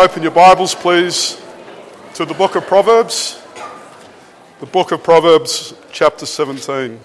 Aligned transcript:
Open 0.00 0.22
your 0.22 0.32
Bibles, 0.32 0.74
please, 0.74 1.38
to 2.14 2.24
the 2.24 2.32
book 2.32 2.56
of 2.56 2.66
Proverbs. 2.66 3.38
The 4.58 4.64
book 4.64 4.92
of 4.92 5.02
Proverbs, 5.02 5.74
chapter 5.92 6.24
17. 6.24 6.98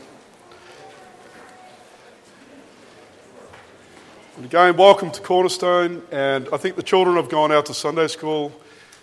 And 4.37 4.45
again, 4.45 4.77
welcome 4.77 5.11
to 5.11 5.19
Cornerstone. 5.19 6.03
And 6.09 6.47
I 6.53 6.57
think 6.57 6.77
the 6.77 6.83
children 6.83 7.17
have 7.17 7.27
gone 7.27 7.51
out 7.51 7.65
to 7.65 7.73
Sunday 7.73 8.07
school. 8.07 8.53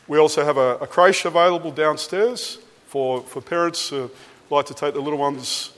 We 0.08 0.16
also 0.16 0.42
have 0.42 0.56
a, 0.56 0.76
a 0.76 0.86
creche 0.86 1.26
available 1.26 1.70
downstairs 1.70 2.60
for, 2.86 3.20
for 3.20 3.42
parents 3.42 3.90
who 3.90 4.10
like 4.48 4.64
to 4.66 4.74
take 4.74 4.94
the 4.94 5.02
little 5.02 5.18
ones 5.18 5.72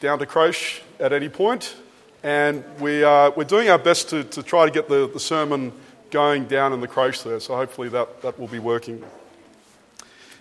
down 0.00 0.18
to 0.20 0.24
creche 0.24 0.80
at 0.98 1.12
any 1.12 1.28
point. 1.28 1.76
And 2.22 2.64
we 2.80 3.02
are, 3.02 3.30
we're 3.32 3.44
doing 3.44 3.68
our 3.68 3.78
best 3.78 4.08
to, 4.08 4.24
to 4.24 4.42
try 4.42 4.64
to 4.64 4.72
get 4.72 4.88
the, 4.88 5.10
the 5.12 5.20
sermon 5.20 5.74
going 6.10 6.46
down 6.46 6.72
in 6.72 6.80
the 6.80 6.88
creche 6.88 7.22
there, 7.22 7.40
so 7.40 7.56
hopefully 7.56 7.88
that, 7.90 8.22
that 8.22 8.38
will 8.38 8.48
be 8.48 8.58
working. 8.58 9.02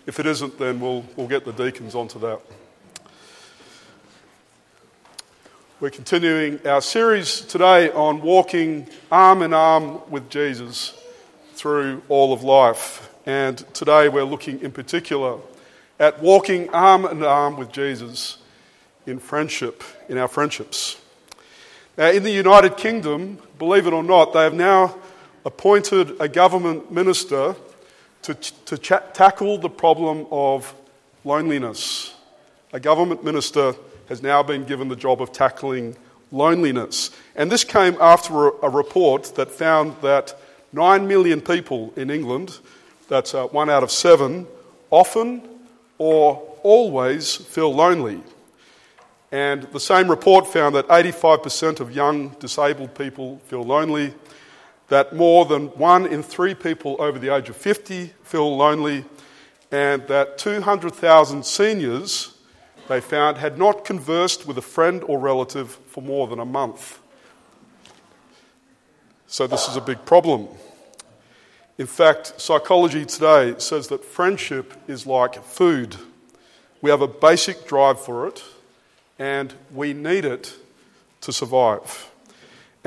If 0.05 0.19
it 0.19 0.25
isn't, 0.25 0.57
then 0.57 0.79
we'll, 0.79 1.05
we'll 1.15 1.27
get 1.27 1.45
the 1.45 1.51
deacons 1.51 1.95
onto 1.95 2.19
that. 2.19 2.39
We're 5.79 5.89
continuing 5.89 6.65
our 6.65 6.81
series 6.81 7.41
today 7.41 7.91
on 7.91 8.21
walking 8.21 8.87
arm 9.11 9.43
in 9.43 9.53
arm 9.53 9.99
with 10.09 10.29
Jesus 10.29 10.99
through 11.53 12.01
all 12.09 12.33
of 12.33 12.41
life. 12.43 13.13
And 13.25 13.57
today 13.75 14.09
we're 14.09 14.23
looking 14.23 14.61
in 14.61 14.71
particular 14.71 15.37
at 15.99 16.21
walking 16.21 16.69
arm 16.69 17.05
in 17.05 17.21
arm 17.23 17.57
with 17.57 17.71
Jesus 17.71 18.37
in 19.05 19.19
friendship, 19.19 19.83
in 20.09 20.17
our 20.17 20.27
friendships. 20.27 20.99
Now, 21.97 22.09
in 22.09 22.23
the 22.23 22.31
United 22.31 22.77
Kingdom, 22.77 23.39
believe 23.57 23.87
it 23.87 23.93
or 23.93 24.03
not, 24.03 24.33
they 24.33 24.43
have 24.43 24.53
now 24.53 24.95
appointed 25.47 26.19
a 26.19 26.27
government 26.27 26.91
minister 26.91 27.55
to, 28.21 28.33
to 28.33 28.77
tackle 28.77 29.57
the 29.57 29.69
problem 29.69 30.27
of 30.29 30.75
loneliness. 31.23 32.13
A 32.73 32.81
government 32.81 33.23
minister 33.23 33.73
has 34.09 34.21
now 34.21 34.43
been 34.43 34.65
given 34.65 34.89
the 34.89 34.95
job 34.95 35.21
of 35.21 35.31
tackling 35.31 35.95
loneliness. 36.33 37.11
And 37.33 37.49
this 37.49 37.63
came 37.63 37.95
after 38.01 38.49
a, 38.49 38.51
a 38.63 38.69
report 38.69 39.35
that 39.35 39.49
found 39.49 39.95
that 40.01 40.37
9 40.73 41.07
million 41.07 41.39
people 41.39 41.93
in 41.95 42.09
England, 42.09 42.59
that's 43.07 43.33
uh, 43.33 43.47
one 43.47 43.69
out 43.69 43.83
of 43.83 43.91
seven, 43.91 44.45
often 44.91 45.41
or 45.97 46.43
always 46.61 47.37
feel 47.37 47.73
lonely. 47.73 48.21
And 49.31 49.63
the 49.63 49.79
same 49.79 50.09
report 50.09 50.45
found 50.45 50.75
that 50.75 50.89
85% 50.89 51.79
of 51.79 51.95
young 51.95 52.35
disabled 52.39 52.95
people 52.95 53.39
feel 53.47 53.63
lonely, 53.63 54.13
that 54.89 55.15
more 55.15 55.45
than 55.45 55.67
one 55.69 56.05
in 56.05 56.23
three 56.23 56.53
people 56.53 56.95
over 56.99 57.19
the 57.19 57.33
age 57.33 57.49
of 57.49 57.55
50 57.55 58.13
feel 58.23 58.55
lonely, 58.55 59.05
and 59.71 60.07
that 60.07 60.37
200,000 60.37 61.45
seniors 61.45 62.37
they 62.87 63.01
found 63.01 63.37
had 63.37 63.57
not 63.57 63.83
conversed 63.83 64.47
with 64.47 64.57
a 64.57 64.61
friend 64.61 65.03
or 65.07 65.19
relative 65.19 65.71
for 65.87 66.01
more 66.01 66.27
than 66.27 66.39
a 66.39 66.45
month. 66.45 66.99
So, 69.27 69.45
this 69.45 69.67
is 69.67 69.75
a 69.75 69.81
big 69.81 70.05
problem. 70.05 70.47
In 71.77 71.85
fact, 71.85 72.39
psychology 72.39 73.05
today 73.05 73.55
says 73.57 73.89
that 73.89 74.05
friendship 74.05 74.73
is 74.87 75.05
like 75.05 75.43
food. 75.43 75.97
We 76.81 76.89
have 76.91 77.01
a 77.01 77.07
basic 77.07 77.67
drive 77.67 77.99
for 77.99 78.27
it, 78.27 78.41
and 79.19 79.53
we 79.73 79.93
need 79.93 80.23
it 80.23 80.55
to 81.21 81.33
survive. 81.33 82.09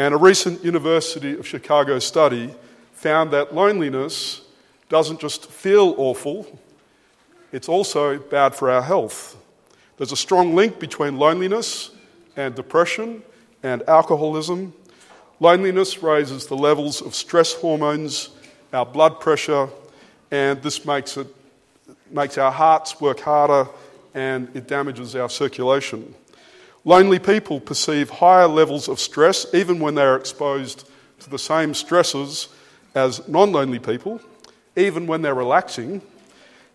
And 0.00 0.14
a 0.14 0.16
recent 0.16 0.64
University 0.64 1.34
of 1.38 1.46
Chicago 1.46 1.98
study 1.98 2.54
found 2.94 3.32
that 3.32 3.54
loneliness 3.54 4.40
doesn't 4.88 5.20
just 5.20 5.50
feel 5.50 5.94
awful, 5.98 6.58
it's 7.52 7.68
also 7.68 8.18
bad 8.18 8.54
for 8.54 8.70
our 8.70 8.80
health. 8.80 9.36
There's 9.98 10.10
a 10.10 10.16
strong 10.16 10.54
link 10.54 10.80
between 10.80 11.18
loneliness 11.18 11.90
and 12.34 12.54
depression 12.54 13.22
and 13.62 13.82
alcoholism. 13.86 14.72
Loneliness 15.38 16.02
raises 16.02 16.46
the 16.46 16.56
levels 16.56 17.02
of 17.02 17.14
stress 17.14 17.52
hormones, 17.52 18.30
our 18.72 18.86
blood 18.86 19.20
pressure, 19.20 19.68
and 20.30 20.62
this 20.62 20.86
makes, 20.86 21.18
it, 21.18 21.26
makes 22.10 22.38
our 22.38 22.50
hearts 22.50 23.02
work 23.02 23.20
harder 23.20 23.68
and 24.14 24.48
it 24.56 24.66
damages 24.66 25.14
our 25.14 25.28
circulation. 25.28 26.14
Lonely 26.84 27.18
people 27.18 27.60
perceive 27.60 28.08
higher 28.08 28.46
levels 28.46 28.88
of 28.88 28.98
stress 28.98 29.46
even 29.52 29.80
when 29.80 29.94
they 29.94 30.02
are 30.02 30.16
exposed 30.16 30.88
to 31.18 31.28
the 31.28 31.38
same 31.38 31.74
stresses 31.74 32.48
as 32.94 33.26
non 33.28 33.52
lonely 33.52 33.78
people, 33.78 34.20
even 34.76 35.06
when 35.06 35.20
they're 35.20 35.34
relaxing. 35.34 36.00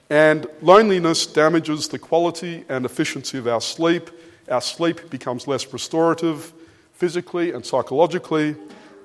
And 0.10 0.46
loneliness 0.62 1.26
damages 1.26 1.88
the 1.88 1.98
quality 1.98 2.64
and 2.70 2.86
efficiency 2.86 3.40
of 3.40 3.48
our 3.48 3.62
sleep. 3.62 4.12
Our 4.50 4.62
sleep 4.62 5.10
becomes 5.10 5.48
less 5.48 5.74
restorative 5.74 6.54
physically 6.94 7.52
and 7.52 7.66
psychologically, 7.66 8.56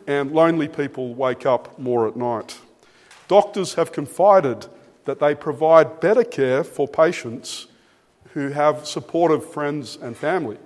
and 0.07 0.33
lonely 0.33 0.69
people 0.69 1.15
wake 1.15 1.47
up 1.47 1.79
more 1.79 2.07
at 2.07 2.17
night. 2.17 2.59
Doctors 3.27 3.75
have 3.75 3.93
confided 3.93 4.67
that 5.07 5.19
they 5.19 5.35
provide 5.35 6.01
better 6.01 6.25
care 6.25 6.63
for 6.63 6.87
patients 6.87 7.69
who 8.35 8.51
have 8.51 8.87
supportive 8.87 9.51
friends 9.51 9.97
and 9.97 10.15
family. 10.15 10.59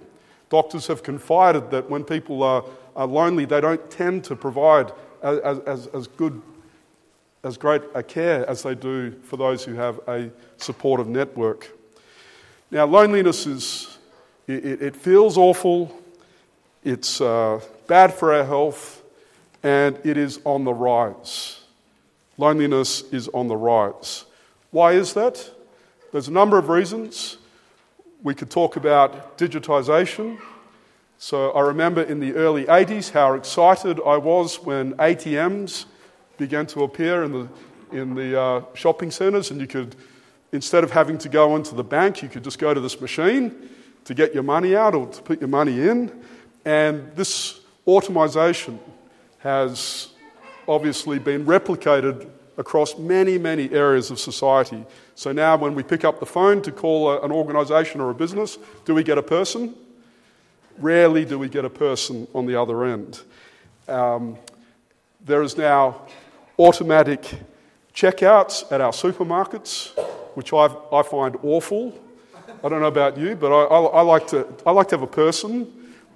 Doctors 0.55 0.87
have 0.87 1.03
confided 1.03 1.73
that 1.73 1.91
when 1.91 2.05
people 2.05 2.45
are, 2.45 2.63
are 2.95 3.09
lonely, 3.09 3.45
they 3.45 3.61
don't 3.61 3.91
tend 3.91 4.23
to 4.23 4.37
provide 4.37 4.93
as, 5.21 5.59
as, 5.67 5.87
as 5.89 6.07
good, 6.07 6.41
as 7.43 7.57
great 7.57 7.83
a 7.93 8.05
care 8.05 8.49
as 8.49 8.63
they 8.63 8.77
do 8.77 9.11
for 9.25 9.37
those 9.37 9.65
who 9.65 9.75
have 9.75 9.99
a 10.07 10.31
supportive 10.59 11.09
network. 11.09 11.77
Now, 12.71 12.87
loneliness 12.87 13.49
is, 13.49 13.99
it, 14.47 14.81
it 14.81 14.95
feels 14.95 15.37
awful, 15.37 15.93
it's 16.85 17.21
uh, 17.21 17.59
bad 17.89 18.15
for 18.15 18.33
our 18.33 18.45
health, 18.45 19.03
and 19.65 19.99
it 20.05 20.17
is 20.17 20.39
on 20.45 20.63
the 20.63 20.73
rise. 20.73 21.63
Loneliness 22.39 23.03
is 23.11 23.27
on 23.35 23.49
the 23.49 23.57
rise. 23.57 24.25
Why 24.71 24.93
is 24.93 25.15
that? 25.15 25.51
There's 26.13 26.29
a 26.29 26.33
number 26.33 26.59
of 26.59 26.69
reasons. 26.69 27.39
We 28.25 28.35
could 28.35 28.51
talk 28.51 28.77
about 28.77 29.37
digitization. 29.37 30.39
So 31.19 31.51
I 31.51 31.61
remember 31.61 32.03
in 32.03 32.21
the 32.21 32.33
early 32.33 32.65
80s 32.65 33.11
how 33.11 33.35
excited 33.35 34.01
I 34.05 34.17
was 34.17 34.63
when 34.63 34.95
ATMs 34.95 35.85
began 36.39 36.67
to 36.69 36.85
appear 36.85 37.23
in 37.25 37.33
the, 37.33 37.49
in 37.93 38.15
the 38.15 38.41
uh, 38.41 38.63
shopping 38.73 39.11
centres, 39.11 39.51
and 39.51 39.61
you 39.61 39.67
could, 39.67 39.95
instead 40.53 40.85
of 40.85 40.91
having 40.91 41.19
to 41.19 41.29
go 41.29 41.55
into 41.55 41.75
the 41.75 41.85
bank, 41.85 42.23
you 42.23 42.31
could 42.31 42.43
just 42.43 42.59
go 42.59 42.73
to 42.73 42.81
this 42.81 42.99
machine 42.99 43.69
to 44.07 44.15
get 44.15 44.33
your 44.33 44.43
money 44.43 44.75
out 44.75 44.95
or 44.95 45.07
to 45.07 45.21
put 45.21 45.39
your 45.39 45.49
money 45.49 45.87
in. 45.87 46.11
And 46.65 47.15
this 47.15 47.61
automation 47.87 48.81
has 49.41 50.09
obviously 50.67 51.19
been 51.19 51.45
replicated 51.45 52.31
across 52.57 52.99
many, 52.99 53.39
many 53.39 53.71
areas 53.71 54.11
of 54.11 54.19
society. 54.19 54.85
So 55.15 55.33
now, 55.33 55.57
when 55.57 55.75
we 55.75 55.83
pick 55.83 56.05
up 56.05 56.21
the 56.21 56.27
phone 56.27 56.63
to 56.63 56.73
call 56.73 57.11
a, 57.11 57.21
an 57.23 57.33
organisation 57.33 58.01
or 58.01 58.11
a 58.11 58.15
business, 58.15 58.59
do 58.85 58.95
we 58.95 59.03
get 59.03 59.19
a 59.19 59.23
person? 59.23 59.75
Rarely 60.79 61.25
do 61.25 61.39
we 61.39 61.49
get 61.49 61.65
a 61.65 61.71
person 61.71 62.27
on 62.35 62.47
the 62.47 62.61
other 62.61 62.85
end. 62.85 63.23
Um, 63.89 64.39
there 65.25 65.43
is 65.43 65.57
now 65.57 66.03
automatic 66.59 67.29
checkouts 67.95 68.71
at 68.73 68.81
our 68.81 68.93
supermarkets, 68.93 69.97
which 70.35 70.53
i 70.53 70.67
I 70.93 71.03
find 71.03 71.37
awful. 71.43 71.99
I 72.63 72.69
don't 72.69 72.81
know 72.81 72.87
about 72.87 73.19
you, 73.19 73.37
but 73.37 73.53
I, 73.53 73.65
I, 73.65 73.81
I, 73.99 74.01
like 74.03 74.27
to, 74.29 74.47
I 74.67 74.73
like 74.73 74.89
to 74.89 74.97
have 74.97 75.03
a 75.03 75.07
person 75.07 75.71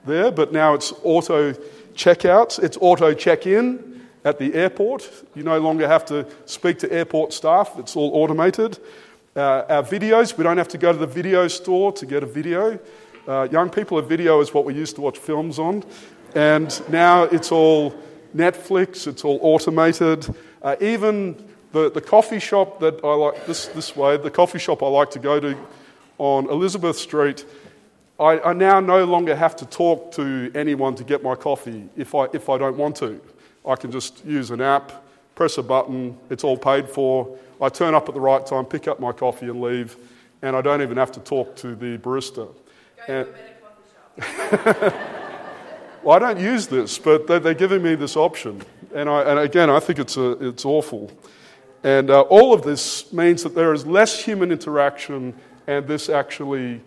there, 0.07 0.31
but 0.31 0.53
now 0.53 0.75
it's 0.75 0.93
auto 1.03 1.53
checkouts, 1.95 2.63
it's 2.63 2.79
auto 2.81 3.13
check 3.13 3.47
in 3.47 3.88
at 4.25 4.39
the 4.39 4.55
airport. 4.55 5.11
You 5.35 5.43
no 5.43 5.59
longer 5.59 5.87
have 5.87 6.05
to 6.07 6.27
speak 6.47 6.79
to 6.81 6.93
airport 6.93 7.33
staff, 7.33 7.79
it's 7.79 7.97
all 7.97 8.11
automated. 8.15 8.79
Uh, 9.37 9.65
our 9.69 9.83
videos, 9.83 10.37
we 10.37 10.45
don't 10.45 10.59
have 10.59 10.69
to 10.69 10.79
go 10.79 10.93
to 10.93 10.99
the 10.99 11.07
video 11.07 11.47
store 11.49 11.93
to 11.93 12.07
get 12.07 12.23
a 12.23 12.27
video. 12.27 12.79
Uh, 13.27 13.47
young 13.51 13.71
people, 13.71 13.99
a 13.99 14.03
video 14.03 14.41
is 14.41 14.53
what 14.53 14.65
we 14.65 14.75
used 14.75 14.97
to 14.97 15.01
watch 15.01 15.19
films 15.19 15.59
on. 15.59 15.85
And 16.35 16.81
now 16.89 17.25
it's 17.25 17.53
all 17.53 17.95
Netflix, 18.35 19.07
it's 19.07 19.25
all 19.25 19.39
automated. 19.43 20.27
Uh, 20.63 20.77
even 20.81 21.37
the, 21.73 21.91
the 21.91 22.01
coffee 22.01 22.41
shop 22.41 22.81
that 22.81 23.05
I 23.05 23.15
like, 23.15 23.47
this, 23.47 23.67
this 23.69 23.95
way, 23.95 24.17
the 24.17 24.31
coffee 24.31 24.59
shop 24.59 24.83
I 24.83 24.89
like 24.89 25.11
to 25.13 25.19
go 25.19 25.39
to 25.41 25.57
on 26.19 26.51
Elizabeth 26.51 26.99
Street, 26.99 27.45
I, 28.19 28.41
I 28.41 28.53
now 28.53 28.81
no 28.81 29.05
longer 29.05 29.37
have 29.37 29.55
to 29.57 29.67
talk 29.67 30.11
to 30.13 30.51
anyone 30.55 30.97
to 30.97 31.05
get 31.05 31.23
my 31.23 31.37
coffee 31.37 31.89
if 31.97 32.15
I, 32.15 32.27
if 32.33 32.49
I 32.49 32.59
don't 32.59 32.77
want 32.77 32.97
to. 32.97 33.21
I 33.67 33.77
can 33.77 33.91
just 33.91 34.25
use 34.25 34.51
an 34.51 34.61
app, 34.61 34.93
press 35.35 35.59
a 35.59 35.63
button, 35.63 36.19
it's 36.31 36.45
all 36.45 36.57
paid 36.57 36.89
for. 36.89 37.37
I 37.61 37.69
turn 37.69 37.95
up 37.95 38.09
at 38.09 38.15
the 38.15 38.21
right 38.21 38.45
time, 38.45 38.65
pick 38.65 38.89
up 38.89 39.01
my 39.01 39.13
coffee, 39.13 39.47
and 39.47 39.61
leave, 39.61 39.97
and 40.43 40.57
I 40.57 40.61
don't 40.61 40.83
even 40.83 40.97
have 40.97 41.13
to 41.13 41.21
talk 41.21 41.57
to 41.57 41.75
the 41.75 41.99
barista. 41.99 42.49
And, 43.09 43.27
well, 46.03 46.17
I 46.17 46.19
don't 46.19 46.41
use 46.41 46.67
this, 46.67 46.99
but 46.99 47.27
they're, 47.27 47.41
they're 47.41 47.55
giving 47.55 47.83
me 47.83 47.95
this 47.95 48.17
option. 48.17 48.63
And, 48.95 49.09
I, 49.09 49.23
and 49.23 49.39
again, 49.41 49.71
I 49.71 49.81
think 49.81 49.99
it's, 49.99 50.17
a, 50.17 50.49
it's 50.49 50.65
awful. 50.65 51.11
And 51.85 52.11
uh, 52.11 52.23
all 52.23 52.53
of 52.53 52.63
this 52.63 53.13
means 53.13 53.43
that 53.43 53.55
there 53.55 53.73
is 53.73 53.87
less 53.87 54.23
human 54.23 54.51
interaction, 54.51 55.35
and 55.67 55.87
this 55.87 56.09
actually 56.09 56.81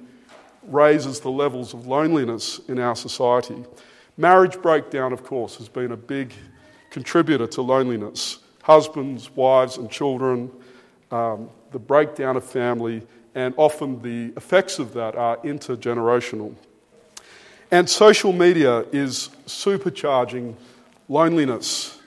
raises 0.63 1.19
the 1.19 1.31
levels 1.31 1.73
of 1.73 1.87
loneliness 1.87 2.59
in 2.67 2.79
our 2.79 2.95
society. 2.95 3.63
Marriage 4.17 4.61
breakdown, 4.61 5.13
of 5.13 5.23
course, 5.23 5.55
has 5.57 5.69
been 5.69 5.91
a 5.91 5.97
big 5.97 6.33
contributor 6.91 7.47
to 7.47 7.61
loneliness. 7.63 8.39
Husbands, 8.61 9.31
wives, 9.35 9.77
and 9.77 9.89
children, 9.89 10.51
um, 11.09 11.49
the 11.71 11.79
breakdown 11.79 12.37
of 12.37 12.43
family, 12.43 13.01
and 13.33 13.55
often 13.57 14.01
the 14.01 14.33
effects 14.37 14.77
of 14.77 14.93
that 14.93 15.15
are 15.15 15.37
intergenerational. 15.37 16.53
And 17.71 17.89
social 17.89 18.33
media 18.33 18.85
is 18.91 19.29
supercharging 19.47 20.55
loneliness. 21.07 21.99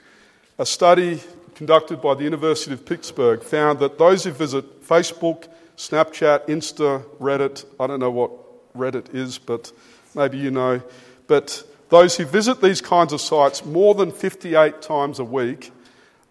A 0.57 0.65
study 0.65 1.19
conducted 1.55 2.01
by 2.01 2.13
the 2.13 2.23
University 2.23 2.73
of 2.73 2.85
Pittsburgh 2.85 3.41
found 3.41 3.79
that 3.79 3.97
those 3.97 4.23
who 4.23 4.31
visit 4.31 4.83
Facebook, 4.83 5.47
Snapchat, 5.77 6.47
Insta, 6.47 7.03
Reddit, 7.19 7.65
I 7.79 7.87
don't 7.87 7.99
know 7.99 8.11
what 8.11 8.31
Reddit 8.75 9.13
is, 9.13 9.37
but 9.37 9.71
maybe 10.13 10.37
you 10.37 10.51
know, 10.51 10.81
but 11.27 11.63
those 11.89 12.17
who 12.17 12.25
visit 12.25 12.61
these 12.61 12.81
kinds 12.81 13.13
of 13.13 13.21
sites 13.21 13.63
more 13.63 13.93
than 13.93 14.11
58 14.11 14.81
times 14.81 15.19
a 15.19 15.23
week 15.23 15.71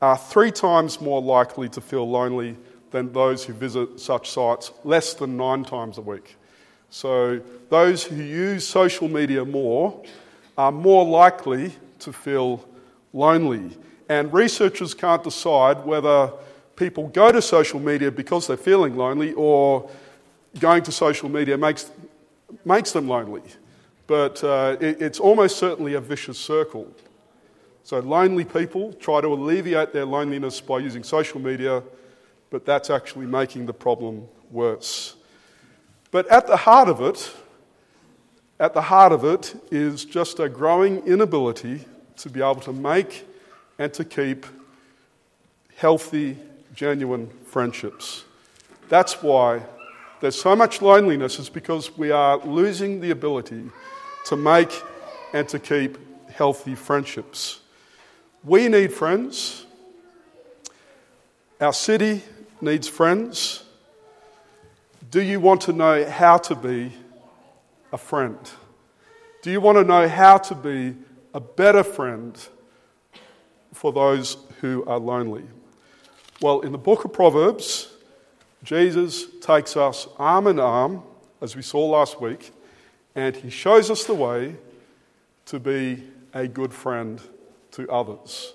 are 0.03 0.19
three 0.19 0.51
times 0.51 1.01
more 1.01 1.23
likely 1.23 1.69
to 1.71 1.81
feel 1.81 2.09
lonely 2.09 2.57
than 2.91 3.13
those 3.13 3.45
who 3.45 3.53
visit 3.53 4.01
such 4.01 4.31
sites 4.31 4.73
less 4.85 5.15
than 5.15 5.37
nine 5.37 5.65
times 5.65 5.99
a 5.99 6.01
week. 6.01 6.37
So, 6.91 7.41
those 7.71 8.05
who 8.05 8.17
use 8.17 8.67
social 8.67 9.09
media 9.09 9.45
more 9.45 10.01
are 10.57 10.71
more 10.71 11.05
likely 11.05 11.73
to 12.01 12.13
feel 12.13 12.65
lonely. 13.13 13.77
And 14.09 14.33
researchers 14.33 14.95
can't 14.95 15.25
decide 15.25 15.85
whether 15.85 16.33
people 16.77 17.09
go 17.09 17.33
to 17.33 17.43
social 17.43 17.81
media 17.81 18.11
because 18.13 18.47
they're 18.47 18.57
feeling 18.57 18.97
lonely 18.97 19.33
or 19.33 19.91
going 20.61 20.83
to 20.85 20.93
social 20.93 21.29
media 21.29 21.57
makes, 21.57 21.91
makes 22.65 22.93
them 22.93 23.09
lonely 23.09 23.43
but 24.07 24.43
uh, 24.45 24.77
it, 24.81 25.01
it's 25.01 25.21
almost 25.21 25.59
certainly 25.59 25.95
a 25.95 26.01
vicious 26.01 26.39
circle. 26.39 26.87
So, 27.83 27.99
lonely 28.01 28.45
people 28.45 28.93
try 28.95 29.21
to 29.21 29.29
alleviate 29.29 29.93
their 29.93 30.07
loneliness 30.07 30.61
by 30.61 30.79
using 30.79 31.03
social 31.03 31.41
media, 31.41 31.83
but 32.51 32.65
that's 32.65 32.89
actually 32.91 33.27
making 33.27 33.67
the 33.67 33.75
problem 33.75 34.27
worse. 34.51 35.17
But 36.11 36.27
at 36.29 36.47
the 36.47 36.57
heart 36.57 36.89
of 36.89 37.01
it, 37.03 37.31
at 38.59 38.73
the 38.73 38.83
heart 38.83 39.13
of 39.13 39.25
it 39.25 39.55
is 39.71 40.05
just 40.05 40.39
a 40.41 40.49
growing 40.49 40.99
inability 41.07 41.85
to 42.17 42.31
be 42.31 42.41
able 42.41 42.61
to 42.63 42.73
make 42.73 43.27
and 43.79 43.93
to 43.95 44.05
keep 44.05 44.47
healthy, 45.77 46.39
genuine 46.75 47.29
friendships. 47.45 48.25
That's 48.89 49.23
why 49.23 49.63
there's 50.21 50.41
so 50.41 50.55
much 50.55 50.81
loneliness, 50.81 51.39
is 51.39 51.51
because 51.51 51.99
we 51.99 52.11
are 52.11 52.39
losing 52.39 53.01
the 53.01 53.11
ability 53.11 53.71
to 54.25 54.37
make 54.37 54.83
and 55.33 55.49
to 55.49 55.59
keep 55.59 55.99
healthy 56.31 56.75
friendships. 56.75 57.61
We 58.43 58.69
need 58.69 58.93
friends. 58.93 59.67
Our 61.61 61.73
city 61.73 62.23
needs 62.61 62.89
friends. 62.89 63.65
Do 65.11 65.23
you 65.23 65.41
want 65.41 65.63
to 65.63 65.73
know 65.73 66.09
how 66.09 66.39
to 66.39 66.55
be 66.55 66.93
a 67.93 67.99
friend? 67.99 68.39
Do 69.43 69.51
you 69.51 69.61
want 69.61 69.79
to 69.79 69.85
know 69.85 70.09
how 70.09 70.39
to 70.39 70.55
be 70.55 70.97
a 71.33 71.41
better 71.41 71.85
friend 71.85 72.37
for 73.73 73.93
those 73.93 74.37
who 74.61 74.85
are 74.87 74.99
lonely? 74.99 75.45
Well, 76.41 76.61
in 76.61 76.73
the 76.73 76.79
book 76.79 77.05
of 77.05 77.13
Proverbs, 77.13 77.93
Jesus 78.63 79.27
takes 79.41 79.77
us 79.77 80.09
arm 80.19 80.47
in 80.47 80.59
arm, 80.59 81.03
as 81.41 81.55
we 81.55 81.63
saw 81.63 81.87
last 81.87 82.21
week, 82.21 82.53
and 83.15 83.37
he 83.37 83.51
shows 83.51 83.91
us 83.91 84.05
the 84.05 84.15
way 84.15 84.57
to 85.47 85.61
be 85.61 86.03
a 86.33 86.49
good 86.49 86.73
friend 86.73 87.21
to 87.73 87.89
others. 87.91 88.55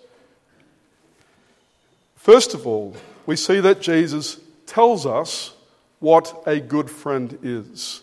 First 2.15 2.53
of 2.53 2.67
all, 2.67 2.95
we 3.25 3.35
see 3.35 3.59
that 3.61 3.79
Jesus 3.79 4.39
tells 4.65 5.05
us 5.05 5.53
what 5.99 6.43
a 6.45 6.59
good 6.59 6.89
friend 6.89 7.37
is. 7.41 8.01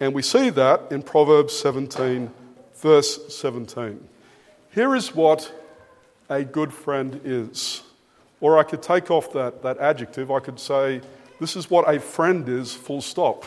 And 0.00 0.14
we 0.14 0.22
see 0.22 0.50
that 0.50 0.90
in 0.90 1.02
Proverbs 1.02 1.56
17, 1.56 2.30
verse 2.74 3.34
17. 3.34 4.08
Here 4.74 4.94
is 4.96 5.14
what 5.14 5.52
a 6.28 6.42
good 6.42 6.72
friend 6.72 7.20
is. 7.24 7.82
Or 8.40 8.58
I 8.58 8.64
could 8.64 8.82
take 8.82 9.10
off 9.10 9.32
that, 9.34 9.62
that 9.62 9.78
adjective, 9.78 10.30
I 10.30 10.40
could 10.40 10.58
say, 10.58 11.00
this 11.38 11.54
is 11.54 11.70
what 11.70 11.88
a 11.88 12.00
friend 12.00 12.48
is, 12.48 12.74
full 12.74 13.00
stop. 13.00 13.44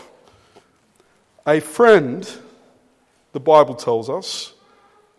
A 1.45 1.59
friend 1.59 2.25
the 3.35 3.39
Bible 3.41 3.75
tells 3.75 4.09
us, 4.09 4.53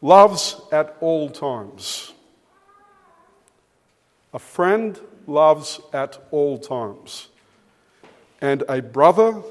loves 0.01 0.59
at 0.73 0.97
all 1.01 1.29
times. 1.29 2.15
A 4.33 4.39
friend 4.39 4.99
loves 5.27 5.81
at 5.93 6.19
all 6.31 6.57
times. 6.57 7.29
And 8.41 8.65
a 8.71 8.81
brother 8.81 9.43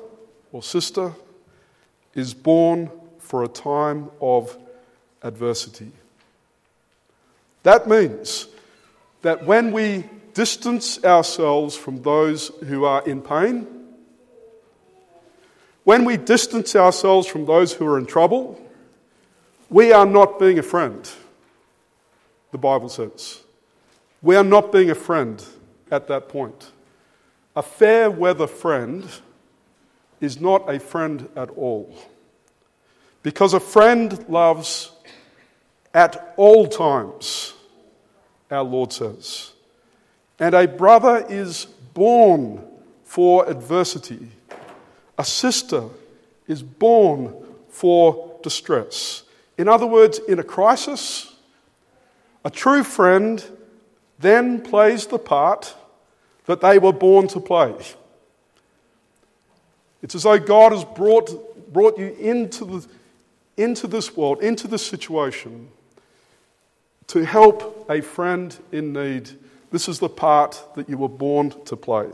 or 0.51 0.63
sister 0.63 1.13
is 2.15 2.33
born 2.33 2.89
for 3.19 3.43
a 3.43 3.47
time 3.47 4.09
of 4.19 4.57
adversity. 5.21 5.91
That 7.61 7.87
means 7.87 8.47
that 9.21 9.45
when 9.45 9.73
we 9.73 10.05
distance 10.33 11.05
ourselves 11.05 11.75
from 11.75 12.01
those 12.01 12.47
who 12.65 12.83
are 12.85 13.07
in 13.07 13.21
pain, 13.21 13.67
when 15.85 16.03
we 16.03 16.17
distance 16.17 16.75
ourselves 16.75 17.27
from 17.27 17.45
those 17.45 17.71
who 17.71 17.87
are 17.87 17.97
in 17.97 18.05
trouble, 18.05 18.59
we 19.69 19.93
are 19.93 20.05
not 20.05 20.39
being 20.39 20.59
a 20.59 20.63
friend, 20.63 21.09
the 22.51 22.57
Bible 22.57 22.89
says. 22.89 23.41
We 24.21 24.35
are 24.35 24.43
not 24.43 24.71
being 24.71 24.89
a 24.89 24.95
friend 24.95 25.43
at 25.91 26.07
that 26.07 26.27
point. 26.27 26.71
A 27.55 27.61
fair 27.61 28.09
weather 28.09 28.47
friend 28.47 29.07
is 30.19 30.41
not 30.41 30.67
a 30.73 30.79
friend 30.79 31.29
at 31.35 31.51
all. 31.51 31.95
Because 33.21 33.53
a 33.53 33.59
friend 33.59 34.27
loves 34.27 34.91
at 35.93 36.33
all 36.35 36.67
times, 36.67 37.53
our 38.49 38.63
Lord 38.63 38.91
says. 38.91 39.51
And 40.39 40.55
a 40.55 40.67
brother 40.67 41.25
is 41.29 41.65
born 41.93 42.65
for 43.03 43.47
adversity. 43.47 44.31
A 45.17 45.23
sister 45.25 45.85
is 46.47 46.61
born 46.61 47.33
for 47.69 48.39
distress. 48.43 49.23
In 49.57 49.67
other 49.67 49.87
words, 49.87 50.19
in 50.27 50.39
a 50.39 50.43
crisis, 50.43 51.35
a 52.43 52.49
true 52.49 52.83
friend 52.83 53.43
then 54.19 54.61
plays 54.61 55.07
the 55.07 55.19
part 55.19 55.75
that 56.45 56.61
they 56.61 56.79
were 56.79 56.93
born 56.93 57.27
to 57.29 57.39
play. 57.39 57.73
It's 60.01 60.15
as 60.15 60.23
though 60.23 60.37
God 60.37 60.71
has 60.71 60.85
brought, 60.85 61.73
brought 61.73 61.97
you 61.97 62.15
into, 62.19 62.65
the, 62.65 62.87
into 63.57 63.87
this 63.87 64.15
world, 64.15 64.43
into 64.43 64.67
this 64.67 64.85
situation, 64.85 65.69
to 67.07 67.25
help 67.25 67.87
a 67.89 68.01
friend 68.01 68.55
in 68.71 68.93
need. 68.93 69.31
This 69.71 69.87
is 69.89 69.99
the 69.99 70.09
part 70.09 70.61
that 70.75 70.87
you 70.87 70.97
were 70.97 71.09
born 71.09 71.49
to 71.65 71.75
play. 71.75 72.09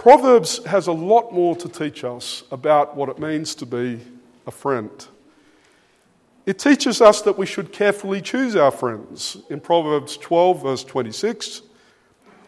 Proverbs 0.00 0.64
has 0.64 0.86
a 0.86 0.92
lot 0.92 1.30
more 1.30 1.54
to 1.56 1.68
teach 1.68 2.04
us 2.04 2.44
about 2.50 2.96
what 2.96 3.10
it 3.10 3.18
means 3.18 3.54
to 3.56 3.66
be 3.66 4.00
a 4.46 4.50
friend. 4.50 4.90
It 6.46 6.58
teaches 6.58 7.02
us 7.02 7.20
that 7.20 7.36
we 7.36 7.44
should 7.44 7.70
carefully 7.70 8.22
choose 8.22 8.56
our 8.56 8.70
friends. 8.70 9.36
In 9.50 9.60
Proverbs 9.60 10.16
12, 10.16 10.62
verse 10.62 10.84
26, 10.84 11.60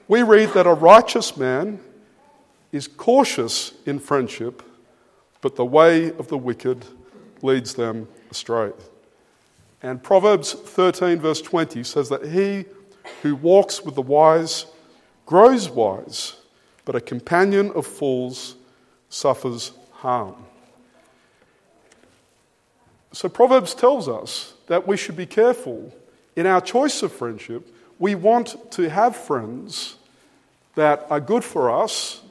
we 0.09 0.23
read 0.23 0.49
that 0.55 0.67
a 0.67 0.73
righteous 0.73 1.37
man 1.37 1.79
is 2.73 2.89
cautious 2.89 3.75
in 3.85 3.99
friendship, 3.99 4.63
but 5.43 5.55
the 5.55 5.67
way 5.67 6.07
of 6.07 6.29
the 6.29 6.39
wicked 6.39 6.87
leads 7.43 7.75
them 7.75 8.09
astray. 8.31 8.73
And 9.83 10.03
Proverbs 10.03 10.55
13, 10.55 11.19
verse 11.19 11.43
20 11.43 11.85
says 11.85 12.09
that 12.09 12.25
he 12.25 12.65
who 13.21 13.37
walks 13.37 13.83
with 13.83 13.95
the 13.95 14.01
wise 14.01 14.65
grows 15.27 15.69
wise 15.69 16.39
but 16.85 16.95
a 16.95 17.01
companion 17.01 17.71
of 17.73 17.87
fools 17.87 18.57
suffers 19.09 19.73
harm. 19.93 20.35
So, 23.13 23.29
Proverbs 23.29 23.75
tells 23.75 24.09
us 24.09 24.55
that 24.69 24.87
we 24.87 24.97
should 24.97 25.17
be 25.17 25.27
careful 25.27 25.93
in 26.35 26.47
our 26.47 26.61
choice 26.61 27.03
of 27.03 27.13
friendship. 27.13 27.69
We 27.99 28.15
want 28.15 28.73
to 28.73 28.89
have 28.89 29.15
friends 29.15 29.97
that 30.75 31.07
are 31.11 31.21
good 31.21 31.45
for 31.45 31.71
us 31.71 32.23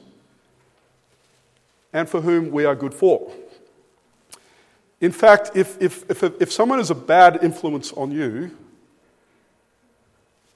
and 1.92 2.08
for 2.08 2.20
whom 2.20 2.50
we 2.50 2.64
are 2.64 2.74
good 2.74 2.94
for. 2.94 3.30
In 5.00 5.12
fact, 5.12 5.52
if, 5.54 5.80
if, 5.80 6.08
if, 6.10 6.22
if 6.40 6.52
someone 6.52 6.80
is 6.80 6.90
a 6.90 6.94
bad 6.94 7.42
influence 7.42 7.92
on 7.92 8.10
you, 8.10 8.50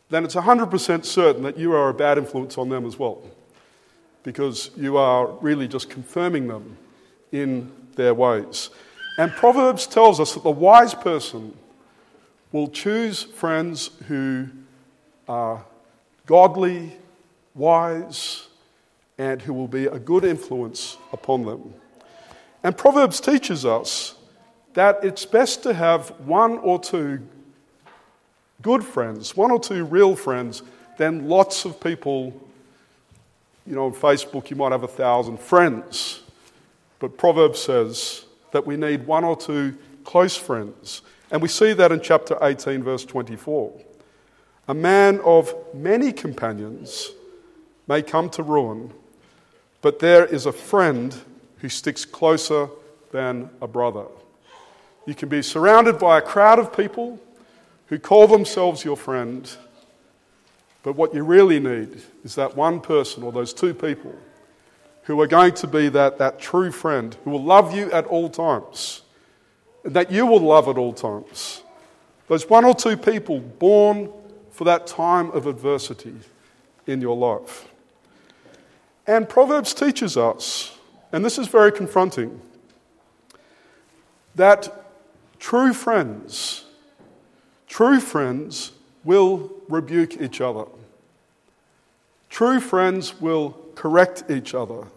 then 0.09 0.25
it's 0.25 0.35
100% 0.35 1.05
certain 1.05 1.43
that 1.43 1.59
you 1.59 1.73
are 1.73 1.89
a 1.89 1.95
bad 1.95 2.17
influence 2.19 2.57
on 2.57 2.69
them 2.69 2.87
as 2.87 2.99
well. 2.99 3.23
Because 4.27 4.73
you 4.77 4.97
are 4.97 5.29
really 5.41 5.69
just 5.69 5.89
confirming 5.89 6.49
them 6.49 6.77
in 7.31 7.71
their 7.95 8.13
ways. 8.13 8.71
And 9.19 9.31
Proverbs 9.31 9.87
tells 9.87 10.19
us 10.19 10.35
that 10.35 10.43
the 10.43 10.51
wise 10.51 10.95
person 10.95 11.57
will 12.51 12.67
choose 12.67 13.23
friends 13.23 13.93
who 14.09 14.49
are 15.29 15.65
godly, 16.27 16.97
wise, 17.55 18.49
and 19.17 19.41
who 19.41 19.55
will 19.55 19.69
be 19.69 19.87
a 19.87 19.99
good 20.01 20.25
influence 20.25 20.97
upon 21.13 21.45
them. 21.45 21.73
And 22.65 22.77
Proverbs 22.77 23.21
teaches 23.21 23.65
us 23.65 24.17
that 24.75 25.05
it's 25.05 25.25
best 25.25 25.63
to 25.63 25.73
have 25.73 26.09
one 26.27 26.59
or 26.59 26.81
two 26.81 27.21
good 28.61 28.83
friends, 28.83 29.37
one 29.37 29.53
or 29.53 29.61
two 29.61 29.85
real 29.85 30.17
friends, 30.17 30.65
than 30.99 31.29
lots 31.29 31.65
of 31.65 31.81
people. 31.81 32.43
You 33.67 33.75
know, 33.75 33.87
on 33.87 33.93
Facebook, 33.93 34.51
you 34.51 34.57
might 34.57 34.73
have 34.73 34.85
a 34.85 34.89
thousand 34.89 35.41
friends. 35.41 36.23
But 36.99 37.19
Proverbs 37.19 37.61
says 37.61 38.25
that 38.53 38.67
we 38.67 38.77
need 38.77 39.07
one 39.07 39.25
or 39.25 39.37
two 39.37 39.77
close 40.05 40.37
friends. 40.37 41.03
And 41.31 41.43
we 41.43 41.49
see 41.49 41.73
that 41.73 41.93
in 41.93 42.01
chapter 42.01 42.39
18, 42.41 42.83
verse 42.83 43.05
24. 43.05 43.73
A 44.69 44.75
man 44.75 45.21
of 45.21 45.55
many 45.75 46.13
companions 46.13 47.11
may 47.89 48.03
come 48.03 48.31
to 48.31 48.43
ruin, 48.43 48.93
but 49.81 49.99
there 49.99 50.25
is 50.25 50.47
a 50.47 50.53
friend 50.53 51.17
who 51.59 51.69
sticks 51.69 52.05
closer 52.05 52.69
than 53.13 53.51
a 53.61 53.67
brother. 53.67 54.07
You 55.07 55.15
can 55.15 55.29
be 55.29 55.43
surrounded 55.43 55.99
by 55.99 56.19
a 56.19 56.23
crowd 56.23 56.59
of 56.59 56.77
people 56.77 57.21
who 57.87 57.99
call 57.99 58.27
themselves 58.27 58.85
your 58.85 58.97
friend, 58.97 59.49
but 60.87 60.95
what 60.95 61.13
you 61.13 61.25
really 61.25 61.59
need 61.59 62.01
is 62.23 62.37
that 62.37 62.57
one 62.57 62.81
person 62.81 63.25
or 63.25 63.33
those 63.33 63.53
two 63.53 63.75
people 63.75 64.15
who 65.03 65.21
are 65.21 65.27
going 65.27 65.53
to 65.53 65.67
be 65.67 65.89
that, 65.89 66.19
that 66.19 66.39
true 66.39 66.71
friend 66.71 67.17
who 67.25 67.31
will 67.33 67.43
love 67.43 67.75
you 67.75 67.91
at 67.91 68.07
all 68.07 68.29
times 68.29 69.03
and 69.83 69.95
that 69.95 70.13
you 70.13 70.25
will 70.25 70.39
love 70.39 70.69
at 70.69 70.79
all 70.79 70.93
times. 70.93 71.65
Those 72.29 72.49
one 72.49 72.65
or 72.65 72.73
two 72.73 72.97
people 72.97 73.41
born 73.41 74.13
for 74.53 74.63
that 74.63 74.87
time 74.87 75.33
of 75.33 75.49
adversity 75.49 76.15
in 76.87 77.01
your 77.01 77.17
life. 77.17 77.67
And 79.09 79.29
Proverbs 79.29 79.75
teaches 79.75 80.17
us, 80.17 80.79
and 81.11 81.25
this 81.25 81.37
is 81.37 81.49
very 81.49 81.73
confronting, 81.73 82.41
that 84.37 84.87
true 85.41 85.73
friends, 85.73 86.65
true 87.67 87.99
friends 87.99 88.71
will 89.07 89.51
rebuke 89.69 90.21
each 90.21 90.41
other. 90.41 90.67
True 92.29 92.61
friends 92.61 93.21
will 93.21 93.57
correct 93.75 94.25
each 94.29 94.53
other. 94.53 94.89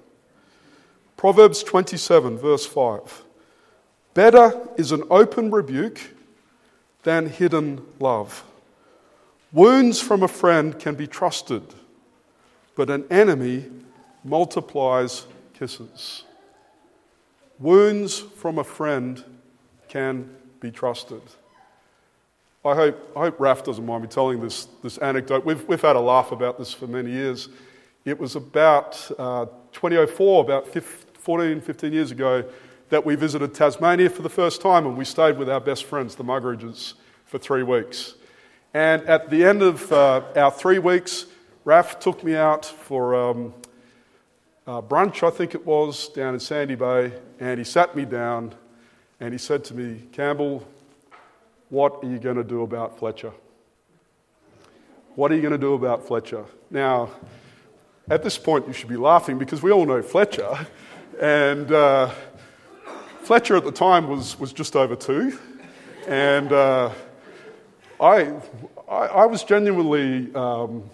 Proverbs 1.15 1.63
27, 1.63 2.37
verse 2.37 2.65
5. 2.65 3.23
Better 4.13 4.59
is 4.77 4.91
an 4.91 5.03
open 5.09 5.51
rebuke 5.51 5.99
than 7.03 7.29
hidden 7.29 7.85
love. 7.99 8.43
Wounds 9.53 10.01
from 10.01 10.23
a 10.23 10.27
friend 10.27 10.77
can 10.77 10.95
be 10.95 11.07
trusted, 11.07 11.63
but 12.75 12.89
an 12.89 13.05
enemy 13.09 13.65
multiplies 14.23 15.25
kisses. 15.53 16.23
Wounds 17.59 18.19
from 18.19 18.57
a 18.57 18.63
friend 18.63 19.23
can 19.87 20.29
be 20.59 20.71
trusted. 20.71 21.21
I 22.65 22.75
hope, 22.75 23.11
I 23.15 23.19
hope 23.19 23.39
Raf 23.39 23.63
doesn't 23.63 23.85
mind 23.85 24.03
me 24.03 24.09
telling 24.09 24.41
this, 24.41 24.65
this 24.83 24.97
anecdote. 24.97 25.45
We've, 25.45 25.65
we've 25.69 25.81
had 25.81 25.95
a 25.95 25.99
laugh 26.01 26.33
about 26.33 26.57
this 26.57 26.73
for 26.73 26.87
many 26.87 27.09
years. 27.09 27.47
It 28.03 28.19
was 28.19 28.35
about 28.35 29.09
uh, 29.17 29.45
2004, 29.71 30.43
about 30.43 30.67
15, 30.67 31.13
14, 31.13 31.61
15 31.61 31.93
years 31.93 32.11
ago 32.11 32.43
that 32.89 33.05
we 33.05 33.15
visited 33.15 33.53
Tasmania 33.53 34.09
for 34.09 34.23
the 34.23 34.29
first 34.29 34.61
time 34.61 34.85
and 34.85 34.97
we 34.97 35.05
stayed 35.05 35.37
with 35.37 35.49
our 35.49 35.61
best 35.61 35.85
friends, 35.85 36.15
the 36.15 36.23
Muggeridges, 36.23 36.95
for 37.25 37.37
three 37.37 37.63
weeks. 37.63 38.15
And 38.73 39.03
at 39.03 39.29
the 39.29 39.45
end 39.45 39.61
of 39.61 39.89
uh, 39.93 40.23
our 40.35 40.51
three 40.51 40.79
weeks, 40.79 41.27
Raf 41.63 41.99
took 41.99 42.25
me 42.25 42.35
out 42.35 42.65
for 42.65 43.15
um, 43.15 43.53
uh, 44.67 44.81
brunch, 44.81 45.25
I 45.25 45.29
think 45.29 45.55
it 45.55 45.65
was, 45.65 46.09
down 46.09 46.33
in 46.33 46.41
Sandy 46.41 46.75
Bay, 46.75 47.13
and 47.39 47.57
he 47.57 47.63
sat 47.63 47.95
me 47.95 48.03
down 48.03 48.53
and 49.21 49.33
he 49.33 49.37
said 49.37 49.63
to 49.65 49.73
me, 49.73 50.07
Campbell, 50.11 50.67
what 51.69 52.03
are 52.03 52.09
you 52.09 52.19
going 52.19 52.37
to 52.37 52.43
do 52.43 52.63
about 52.63 52.97
Fletcher? 52.97 53.31
What 55.15 55.31
are 55.31 55.35
you 55.35 55.41
going 55.41 55.51
to 55.51 55.57
do 55.57 55.73
about 55.73 56.07
Fletcher? 56.07 56.45
Now, 56.71 57.11
at 58.09 58.23
this 58.23 58.37
point, 58.37 58.67
you 58.67 58.73
should 58.73 58.89
be 58.89 58.97
laughing 58.97 59.37
because 59.37 59.61
we 59.61 59.71
all 59.71 59.85
know 59.85 60.01
Fletcher. 60.01 60.67
And 61.21 61.71
uh, 61.71 62.11
Fletcher 63.21 63.55
at 63.55 63.65
the 63.65 63.71
time 63.71 64.07
was, 64.07 64.39
was 64.39 64.51
just 64.51 64.75
over 64.75 64.95
two. 64.95 65.37
And 66.07 66.51
uh, 66.51 66.91
I, 67.99 68.33
I, 68.89 68.95
I, 68.95 69.25
was 69.25 69.43
genuinely 69.43 70.33
um, 70.33 70.89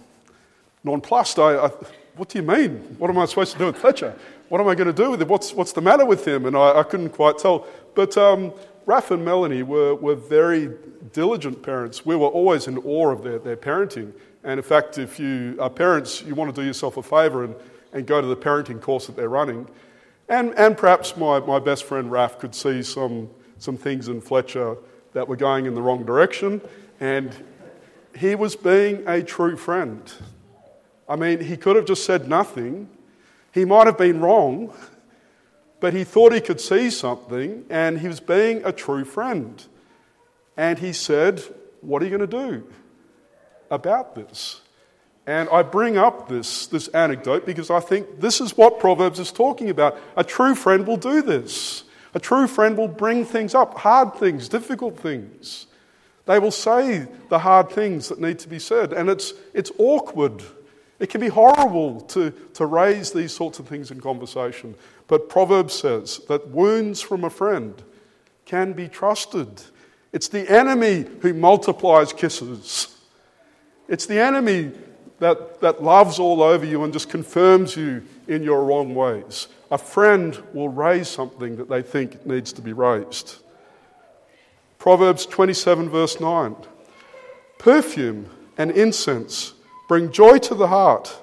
nonplussed. 0.84 1.40
I, 1.40 1.68
I, 1.68 1.70
what 2.18 2.30
do 2.30 2.40
you 2.40 2.44
mean? 2.44 2.80
What 2.98 3.10
am 3.10 3.18
I 3.18 3.26
supposed 3.26 3.54
to 3.54 3.58
do 3.58 3.68
with 3.68 3.78
Fletcher? 3.78 4.14
What 4.50 4.60
am 4.60 4.68
I 4.68 4.76
going 4.76 4.88
to 4.88 4.94
do 4.94 5.12
with 5.12 5.22
him? 5.22 5.30
What's, 5.30 5.54
what's 5.54 5.72
the 5.72 5.82
matter 5.82 6.06
with 6.06 6.28
him? 6.28 6.46
And 6.46 6.58
I, 6.58 6.80
I 6.80 6.84
couldn't 6.84 7.10
quite 7.10 7.38
tell. 7.38 7.66
But 7.94 8.18
um, 8.18 8.52
Raf 8.86 9.12
and 9.12 9.26
Melanie 9.26 9.64
were, 9.64 9.96
were 9.96 10.16
very 10.16 10.70
diligent 11.12 11.64
parents. 11.64 12.06
We 12.06 12.16
were 12.16 12.28
always 12.28 12.68
in 12.68 12.78
awe 12.80 13.10
of 13.10 13.24
their, 13.24 13.40
their 13.40 13.58
parenting. 13.58 14.14
And 14.44 14.60
in 14.60 14.64
fact, 14.64 14.98
if 14.98 15.20
you 15.20 15.58
are 15.60 15.70
parents, 15.70 16.22
you 16.22 16.36
want 16.36 16.54
to 16.54 16.62
do 16.62 16.66
yourself 16.66 16.98
a 16.98 17.04
favour 17.04 17.44
and, 17.44 17.56
and 17.94 18.06
go 18.06 18.22
to 18.22 18.28
the 18.28 18.38
parenting 18.38 18.80
course 18.80 19.08
that 19.08 19.16
they're 19.16 19.30
running. 19.30 19.68
And, 20.30 20.54
and 20.56 20.78
perhaps 20.78 21.18
my, 21.18 21.40
my 21.40 21.60
best 21.60 21.84
friend 21.84 22.12
Raf 22.12 22.40
could 22.40 22.54
see 22.54 22.84
some, 22.84 23.30
some 23.58 23.78
things 23.78 24.08
in 24.08 24.22
Fletcher 24.22 24.78
that 25.14 25.28
were 25.28 25.36
going 25.36 25.66
in 25.66 25.74
the 25.74 25.82
wrong 25.82 26.06
direction, 26.06 26.62
and 27.00 27.34
he 28.16 28.36
was 28.36 28.56
being 28.56 29.04
a 29.08 29.24
true 29.24 29.56
friend. 29.56 30.12
I 31.08 31.16
mean, 31.16 31.40
he 31.40 31.56
could 31.58 31.76
have 31.76 31.86
just 31.86 32.06
said 32.06 32.28
nothing. 32.28 32.90
He 33.54 33.66
might 33.66 33.88
have 33.88 33.98
been 33.98 34.20
wrong, 34.20 34.74
but 35.80 35.94
he 35.94 36.04
thought 36.04 36.34
he 36.34 36.42
could 36.42 36.62
see 36.62 36.90
something, 36.90 37.66
and 37.70 38.00
he 38.00 38.08
was 38.08 38.20
being 38.20 38.64
a 38.66 38.72
true 38.72 39.06
friend. 39.06 39.64
And 40.58 40.80
he 40.80 40.94
said, 40.94 41.44
What 41.82 42.02
are 42.02 42.06
you 42.06 42.18
going 42.18 42.30
to 42.30 42.50
do 42.50 42.64
about 43.70 44.16
this? 44.16 44.62
And 45.28 45.50
I 45.50 45.64
bring 45.64 45.98
up 45.98 46.30
this, 46.30 46.68
this 46.68 46.88
anecdote 46.90 47.46
because 47.46 47.72
I 47.72 47.80
think 47.80 48.20
this 48.20 48.40
is 48.40 48.56
what 48.56 48.80
Proverbs 48.80 49.20
is 49.20 49.32
talking 49.32 49.70
about. 49.70 49.98
A 50.16 50.24
true 50.24 50.54
friend 50.54 50.86
will 50.86 50.98
do 50.98 51.22
this. 51.22 51.84
A 52.14 52.20
true 52.20 52.48
friend 52.48 52.78
will 52.78 52.88
bring 52.88 53.26
things 53.26 53.56
up, 53.56 53.78
hard 53.80 54.16
things, 54.16 54.48
difficult 54.48 55.00
things. 55.00 55.66
They 56.26 56.40
will 56.40 56.52
say 56.52 57.08
the 57.30 57.40
hard 57.40 57.70
things 57.70 58.10
that 58.10 58.20
need 58.20 58.40
to 58.40 58.48
be 58.48 58.60
said. 58.60 58.94
And 58.94 59.10
it's, 59.10 59.34
it's 59.54 59.72
awkward. 59.78 60.44
It 61.00 61.10
can 61.10 61.20
be 61.20 61.28
horrible 61.28 62.02
to, 62.02 62.32
to 62.54 62.66
raise 62.66 63.12
these 63.12 63.34
sorts 63.34 63.60
of 63.60 63.68
things 63.68 63.92
in 63.92 64.00
conversation. 64.00 64.76
But 65.08 65.30
Proverbs 65.30 65.74
says 65.74 66.22
that 66.30 66.48
wounds 66.50 67.02
from 67.02 67.24
a 67.24 67.30
friend 67.30 67.82
can 68.46 68.74
be 68.74 68.88
trusted. 68.88 69.62
It's 70.14 70.30
the 70.30 70.50
enemy 70.50 71.06
who 71.22 71.34
multiplies 71.34 72.14
kisses. 72.14 72.98
It's 73.90 74.06
the 74.06 74.20
enemy 74.20 74.72
that, 75.20 75.60
that 75.62 75.84
loves 75.84 76.20
all 76.20 76.42
over 76.42 76.66
you 76.66 76.84
and 76.84 76.94
just 76.94 77.10
confirms 77.10 77.76
you 77.76 78.04
in 78.28 78.44
your 78.44 78.64
wrong 78.64 78.96
ways. 78.96 79.48
A 79.72 79.78
friend 79.78 80.42
will 80.54 80.70
raise 80.70 81.10
something 81.10 81.58
that 81.58 81.70
they 81.70 81.82
think 81.82 82.26
needs 82.26 82.54
to 82.54 82.62
be 82.62 82.72
raised. 82.72 83.38
Proverbs 84.80 85.26
27, 85.26 85.90
verse 85.90 86.20
9 86.20 86.56
Perfume 87.58 88.30
and 88.58 88.72
incense 88.72 89.55
bring 89.88 90.12
joy 90.12 90.38
to 90.40 90.56
the 90.56 90.68
heart, 90.68 91.22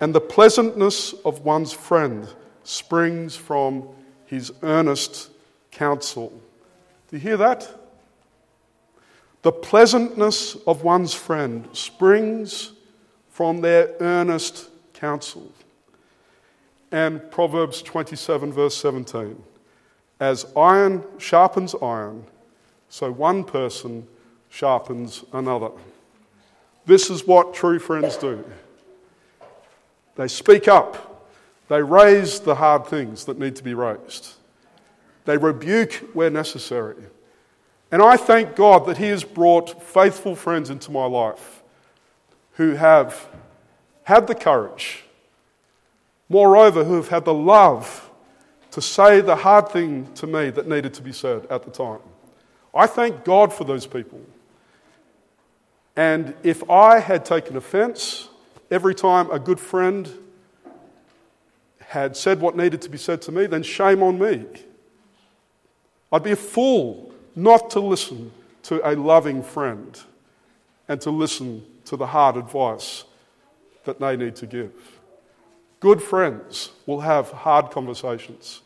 and 0.00 0.14
the 0.14 0.20
pleasantness 0.20 1.12
of 1.24 1.44
one's 1.44 1.72
friend 1.72 2.26
springs 2.64 3.36
from 3.36 3.88
his 4.26 4.52
earnest 4.62 5.30
counsel. 5.70 6.32
Do 7.08 7.16
you 7.16 7.20
hear 7.20 7.36
that? 7.36 7.68
The 9.42 9.52
pleasantness 9.52 10.56
of 10.66 10.82
one's 10.82 11.14
friend 11.14 11.68
springs 11.72 12.72
from 13.30 13.60
their 13.60 13.94
earnest 14.00 14.68
counsel. 14.94 15.50
And 16.92 17.30
Proverbs 17.30 17.82
27, 17.82 18.52
verse 18.52 18.76
17 18.76 19.42
As 20.18 20.46
iron 20.56 21.04
sharpens 21.18 21.74
iron, 21.80 22.26
so 22.88 23.10
one 23.10 23.44
person 23.44 24.06
sharpens 24.50 25.24
another. 25.32 25.70
This 26.90 27.08
is 27.08 27.24
what 27.24 27.54
true 27.54 27.78
friends 27.78 28.16
do. 28.16 28.44
They 30.16 30.26
speak 30.26 30.66
up, 30.66 31.30
they 31.68 31.80
raise 31.80 32.40
the 32.40 32.56
hard 32.56 32.84
things 32.86 33.26
that 33.26 33.38
need 33.38 33.54
to 33.54 33.62
be 33.62 33.74
raised, 33.74 34.34
they 35.24 35.36
rebuke 35.36 35.92
where 36.14 36.30
necessary. 36.30 36.96
And 37.92 38.02
I 38.02 38.16
thank 38.16 38.56
God 38.56 38.86
that 38.86 38.98
He 38.98 39.06
has 39.06 39.22
brought 39.22 39.80
faithful 39.80 40.34
friends 40.34 40.68
into 40.68 40.90
my 40.90 41.06
life 41.06 41.62
who 42.54 42.72
have 42.72 43.28
had 44.02 44.26
the 44.26 44.34
courage, 44.34 45.04
moreover, 46.28 46.82
who 46.82 46.96
have 46.96 47.08
had 47.08 47.24
the 47.24 47.32
love 47.32 48.10
to 48.72 48.82
say 48.82 49.20
the 49.20 49.36
hard 49.36 49.68
thing 49.68 50.12
to 50.14 50.26
me 50.26 50.50
that 50.50 50.66
needed 50.66 50.94
to 50.94 51.02
be 51.02 51.12
said 51.12 51.46
at 51.50 51.62
the 51.62 51.70
time. 51.70 52.00
I 52.74 52.88
thank 52.88 53.22
God 53.22 53.52
for 53.52 53.62
those 53.62 53.86
people. 53.86 54.20
And 55.96 56.34
if 56.42 56.68
I 56.70 56.98
had 56.98 57.24
taken 57.24 57.56
offense 57.56 58.28
every 58.70 58.94
time 58.94 59.30
a 59.30 59.38
good 59.38 59.60
friend 59.60 60.08
had 61.80 62.16
said 62.16 62.40
what 62.40 62.56
needed 62.56 62.80
to 62.82 62.88
be 62.88 62.98
said 62.98 63.20
to 63.22 63.32
me, 63.32 63.46
then 63.46 63.62
shame 63.62 64.02
on 64.02 64.18
me. 64.18 64.44
I'd 66.12 66.22
be 66.22 66.32
a 66.32 66.36
fool 66.36 67.12
not 67.34 67.70
to 67.70 67.80
listen 67.80 68.32
to 68.64 68.80
a 68.88 68.94
loving 68.94 69.42
friend 69.42 70.00
and 70.88 71.00
to 71.00 71.10
listen 71.10 71.64
to 71.86 71.96
the 71.96 72.06
hard 72.06 72.36
advice 72.36 73.04
that 73.84 73.98
they 73.98 74.16
need 74.16 74.36
to 74.36 74.46
give. 74.46 74.72
Good 75.80 76.02
friends 76.02 76.70
will 76.86 77.00
have 77.00 77.30
hard 77.30 77.70
conversations. 77.70 78.60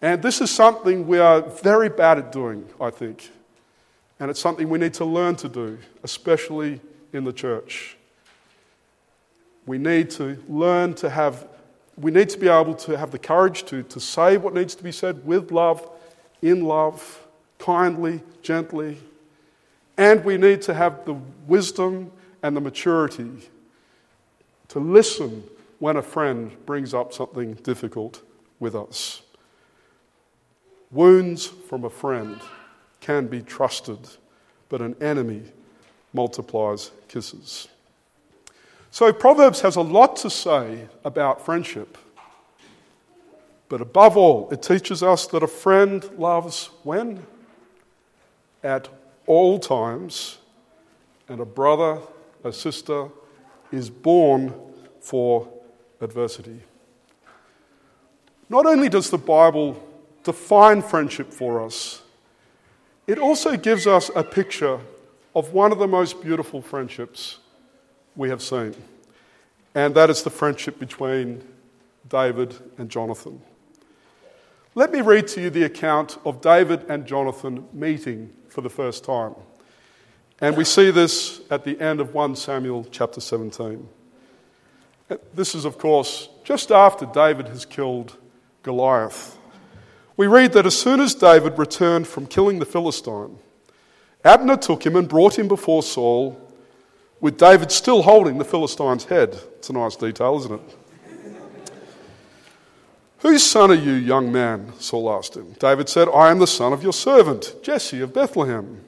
And 0.00 0.22
this 0.22 0.40
is 0.40 0.50
something 0.50 1.06
we 1.06 1.18
are 1.18 1.40
very 1.40 1.88
bad 1.88 2.18
at 2.18 2.32
doing, 2.32 2.68
I 2.80 2.90
think. 2.90 3.30
And 4.20 4.30
it's 4.30 4.40
something 4.40 4.68
we 4.68 4.78
need 4.78 4.94
to 4.94 5.04
learn 5.04 5.36
to 5.36 5.48
do, 5.48 5.78
especially 6.02 6.80
in 7.12 7.24
the 7.24 7.32
church. 7.32 7.96
We 9.66 9.78
need 9.78 10.10
to 10.10 10.42
learn 10.48 10.94
to 10.94 11.10
have, 11.10 11.48
we 11.96 12.10
need 12.10 12.28
to 12.30 12.38
be 12.38 12.48
able 12.48 12.74
to 12.74 12.96
have 12.96 13.10
the 13.10 13.18
courage 13.18 13.64
to, 13.64 13.82
to 13.84 14.00
say 14.00 14.36
what 14.36 14.54
needs 14.54 14.74
to 14.76 14.84
be 14.84 14.92
said 14.92 15.24
with 15.26 15.50
love, 15.50 15.88
in 16.42 16.64
love, 16.64 17.26
kindly, 17.58 18.22
gently. 18.42 18.98
And 19.96 20.24
we 20.24 20.36
need 20.36 20.62
to 20.62 20.74
have 20.74 21.04
the 21.06 21.14
wisdom 21.46 22.12
and 22.42 22.56
the 22.56 22.60
maturity 22.60 23.30
to 24.68 24.78
listen 24.80 25.44
when 25.78 25.96
a 25.96 26.02
friend 26.02 26.52
brings 26.66 26.94
up 26.94 27.12
something 27.12 27.54
difficult 27.54 28.22
with 28.60 28.74
us. 28.74 29.22
Wounds 30.90 31.46
from 31.46 31.84
a 31.84 31.90
friend 31.90 32.40
can 33.04 33.26
be 33.26 33.42
trusted, 33.42 33.98
but 34.70 34.80
an 34.80 34.96
enemy 34.98 35.42
multiplies 36.14 36.90
kisses. 37.06 37.68
So, 38.90 39.12
Proverbs 39.12 39.60
has 39.60 39.76
a 39.76 39.82
lot 39.82 40.16
to 40.16 40.30
say 40.30 40.88
about 41.04 41.44
friendship. 41.44 41.98
But 43.68 43.82
above 43.82 44.16
all, 44.16 44.48
it 44.50 44.62
teaches 44.62 45.02
us 45.02 45.26
that 45.26 45.42
a 45.42 45.48
friend 45.48 46.08
loves 46.16 46.70
when? 46.82 47.26
At 48.62 48.88
all 49.26 49.58
times, 49.58 50.38
and 51.28 51.40
a 51.40 51.44
brother, 51.44 52.00
a 52.42 52.52
sister, 52.54 53.08
is 53.70 53.90
born 53.90 54.54
for 55.00 55.46
adversity. 56.00 56.60
Not 58.48 58.64
only 58.64 58.88
does 58.88 59.10
the 59.10 59.18
Bible 59.18 59.82
define 60.22 60.80
friendship 60.80 61.30
for 61.32 61.62
us, 61.62 62.03
it 63.06 63.18
also 63.18 63.56
gives 63.56 63.86
us 63.86 64.10
a 64.14 64.24
picture 64.24 64.80
of 65.34 65.52
one 65.52 65.72
of 65.72 65.78
the 65.78 65.88
most 65.88 66.22
beautiful 66.22 66.62
friendships 66.62 67.38
we 68.16 68.28
have 68.28 68.42
seen, 68.42 68.74
and 69.74 69.94
that 69.94 70.10
is 70.10 70.22
the 70.22 70.30
friendship 70.30 70.78
between 70.78 71.42
David 72.08 72.54
and 72.78 72.88
Jonathan. 72.88 73.40
Let 74.76 74.90
me 74.90 75.00
read 75.00 75.28
to 75.28 75.40
you 75.40 75.50
the 75.50 75.64
account 75.64 76.18
of 76.24 76.40
David 76.40 76.84
and 76.88 77.06
Jonathan 77.06 77.66
meeting 77.72 78.32
for 78.48 78.60
the 78.60 78.70
first 78.70 79.04
time. 79.04 79.34
And 80.40 80.56
we 80.56 80.64
see 80.64 80.90
this 80.90 81.40
at 81.50 81.64
the 81.64 81.80
end 81.80 82.00
of 82.00 82.12
1 82.12 82.36
Samuel 82.36 82.86
chapter 82.90 83.20
17. 83.20 83.88
This 85.32 85.54
is, 85.54 85.64
of 85.64 85.78
course, 85.78 86.28
just 86.42 86.72
after 86.72 87.06
David 87.06 87.48
has 87.48 87.64
killed 87.64 88.16
Goliath. 88.62 89.38
We 90.16 90.26
read 90.28 90.52
that 90.52 90.66
as 90.66 90.78
soon 90.78 91.00
as 91.00 91.14
David 91.14 91.58
returned 91.58 92.06
from 92.06 92.26
killing 92.26 92.60
the 92.60 92.66
Philistine, 92.66 93.38
Abner 94.24 94.56
took 94.56 94.86
him 94.86 94.96
and 94.96 95.08
brought 95.08 95.38
him 95.38 95.48
before 95.48 95.82
Saul, 95.82 96.40
with 97.20 97.36
David 97.36 97.72
still 97.72 98.02
holding 98.02 98.38
the 98.38 98.44
Philistine's 98.44 99.04
head. 99.04 99.36
It's 99.56 99.70
a 99.70 99.72
nice 99.72 99.96
detail, 99.96 100.36
isn't 100.38 100.52
it? 100.52 100.76
Whose 103.18 103.42
son 103.42 103.70
are 103.70 103.74
you, 103.74 103.92
young 103.92 104.30
man? 104.30 104.72
Saul 104.78 105.10
asked 105.10 105.34
him. 105.34 105.54
David 105.58 105.88
said, 105.88 106.08
I 106.08 106.30
am 106.30 106.38
the 106.38 106.46
son 106.46 106.72
of 106.72 106.82
your 106.82 106.92
servant, 106.92 107.54
Jesse 107.62 108.00
of 108.00 108.12
Bethlehem. 108.12 108.82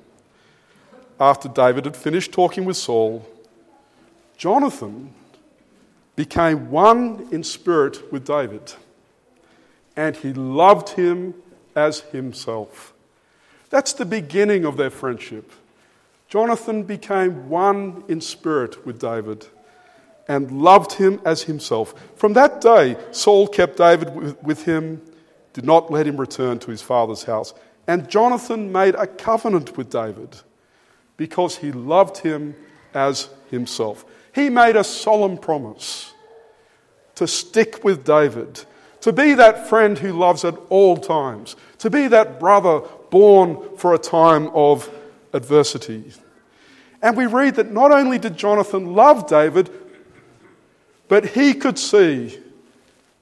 After 1.18 1.48
David 1.48 1.86
had 1.86 1.96
finished 1.96 2.32
talking 2.32 2.66
with 2.66 2.76
Saul, 2.76 3.26
Jonathan 4.36 5.14
became 6.14 6.70
one 6.70 7.26
in 7.32 7.42
spirit 7.42 8.12
with 8.12 8.26
David 8.26 8.74
and 9.96 10.14
he 10.16 10.32
loved 10.32 10.90
him 10.90 11.34
as 11.74 12.00
himself. 12.00 12.92
That's 13.70 13.94
the 13.94 14.04
beginning 14.04 14.64
of 14.64 14.76
their 14.76 14.90
friendship. 14.90 15.50
Jonathan 16.28 16.82
became 16.82 17.48
one 17.48 18.04
in 18.08 18.20
spirit 18.20 18.84
with 18.84 19.00
David 19.00 19.46
and 20.28 20.50
loved 20.50 20.92
him 20.92 21.20
as 21.24 21.42
himself. 21.42 21.94
From 22.16 22.32
that 22.34 22.60
day, 22.60 22.96
Saul 23.12 23.46
kept 23.46 23.76
David 23.76 24.42
with 24.44 24.64
him, 24.64 25.00
did 25.52 25.64
not 25.64 25.90
let 25.90 26.06
him 26.06 26.16
return 26.16 26.58
to 26.60 26.70
his 26.70 26.82
father's 26.82 27.24
house. 27.24 27.54
And 27.86 28.08
Jonathan 28.08 28.72
made 28.72 28.96
a 28.96 29.06
covenant 29.06 29.76
with 29.76 29.90
David 29.90 30.36
because 31.16 31.56
he 31.56 31.70
loved 31.72 32.18
him 32.18 32.56
as 32.92 33.28
himself. 33.50 34.04
He 34.34 34.50
made 34.50 34.76
a 34.76 34.84
solemn 34.84 35.38
promise 35.38 36.12
to 37.14 37.26
stick 37.26 37.84
with 37.84 38.04
David 38.04 38.64
to 39.06 39.12
be 39.12 39.34
that 39.34 39.68
friend 39.68 39.96
who 39.96 40.12
loves 40.12 40.44
at 40.44 40.56
all 40.68 40.96
times, 40.96 41.54
to 41.78 41.88
be 41.88 42.08
that 42.08 42.40
brother 42.40 42.80
born 43.08 43.76
for 43.76 43.94
a 43.94 43.98
time 43.98 44.48
of 44.48 44.90
adversity. 45.32 46.12
And 47.00 47.16
we 47.16 47.26
read 47.26 47.54
that 47.54 47.70
not 47.70 47.92
only 47.92 48.18
did 48.18 48.36
Jonathan 48.36 48.94
love 48.94 49.28
David, 49.28 49.70
but 51.06 51.24
he 51.24 51.54
could 51.54 51.78
see 51.78 52.36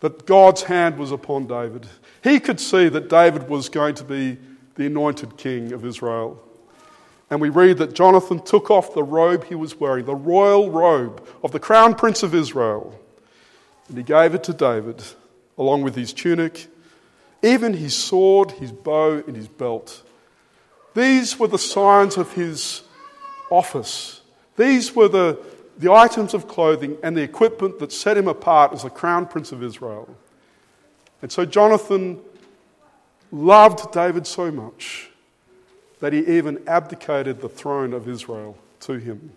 that 0.01 0.25
God's 0.25 0.63
hand 0.63 0.97
was 0.97 1.13
upon 1.13 1.47
David. 1.47 1.87
He 2.23 2.41
could 2.41 2.61
see 2.61 2.89
that 2.89 3.11
David 3.11 3.51
was 3.51 3.69
going 3.69 3.97
to 3.97 4.05
be 4.05 4.39
the 4.77 4.87
anointed 4.87 5.37
king 5.37 5.71
of 5.75 5.85
Israel. 5.85 6.43
And 7.29 7.43
we 7.43 7.51
read 7.51 7.77
that 7.77 7.93
Jonathan 7.93 8.43
took 8.43 8.71
off 8.71 8.95
the 8.95 9.03
robe 9.03 9.45
he 9.45 9.55
was 9.55 9.79
wearing, 9.79 10.07
the 10.07 10.15
royal 10.15 10.71
robe 10.71 11.29
of 11.43 11.53
the 11.53 11.61
crown 11.61 11.95
prince 11.95 12.23
of 12.23 12.35
Israel, 12.35 12.99
and 13.89 13.99
he 13.99 14.03
gave 14.03 14.35
it 14.35 14.43
to 14.45 14.55
David 14.55 15.05
along 15.59 15.83
with 15.83 15.95
his 15.95 16.13
tunic, 16.13 16.67
even 17.43 17.75
his 17.75 17.95
sword, 17.95 18.53
his 18.53 18.73
bow, 18.73 19.23
and 19.27 19.37
his 19.37 19.49
belt. 19.49 20.03
These 20.95 21.39
were 21.39 21.49
the 21.49 21.59
signs 21.59 22.17
of 22.17 22.33
his 22.33 22.83
office. 23.51 24.23
These 24.57 24.95
were 24.95 25.09
the, 25.09 25.39
the 25.79 25.93
items 25.93 26.35
of 26.35 26.49
clothing 26.49 26.97
and 27.03 27.17
the 27.17 27.23
equipment 27.23 27.79
that 27.81 27.93
set 27.93 28.17
him 28.17 28.29
apart 28.29 28.73
as 28.73 28.83
the 28.83 28.91
crown 28.91 29.27
prince 29.27 29.53
of 29.53 29.63
Israel. 29.63 30.09
And 31.21 31.31
so 31.31 31.45
Jonathan 31.45 32.21
loved 33.33 33.93
David 33.93 34.27
so 34.27 34.51
much 34.51 35.11
that 36.01 36.13
he 36.13 36.21
even 36.37 36.63
abdicated 36.69 37.41
the 37.41 37.49
throne 37.49 37.93
of 37.93 38.09
Israel 38.09 38.57
to 38.81 38.95
him. 38.95 39.33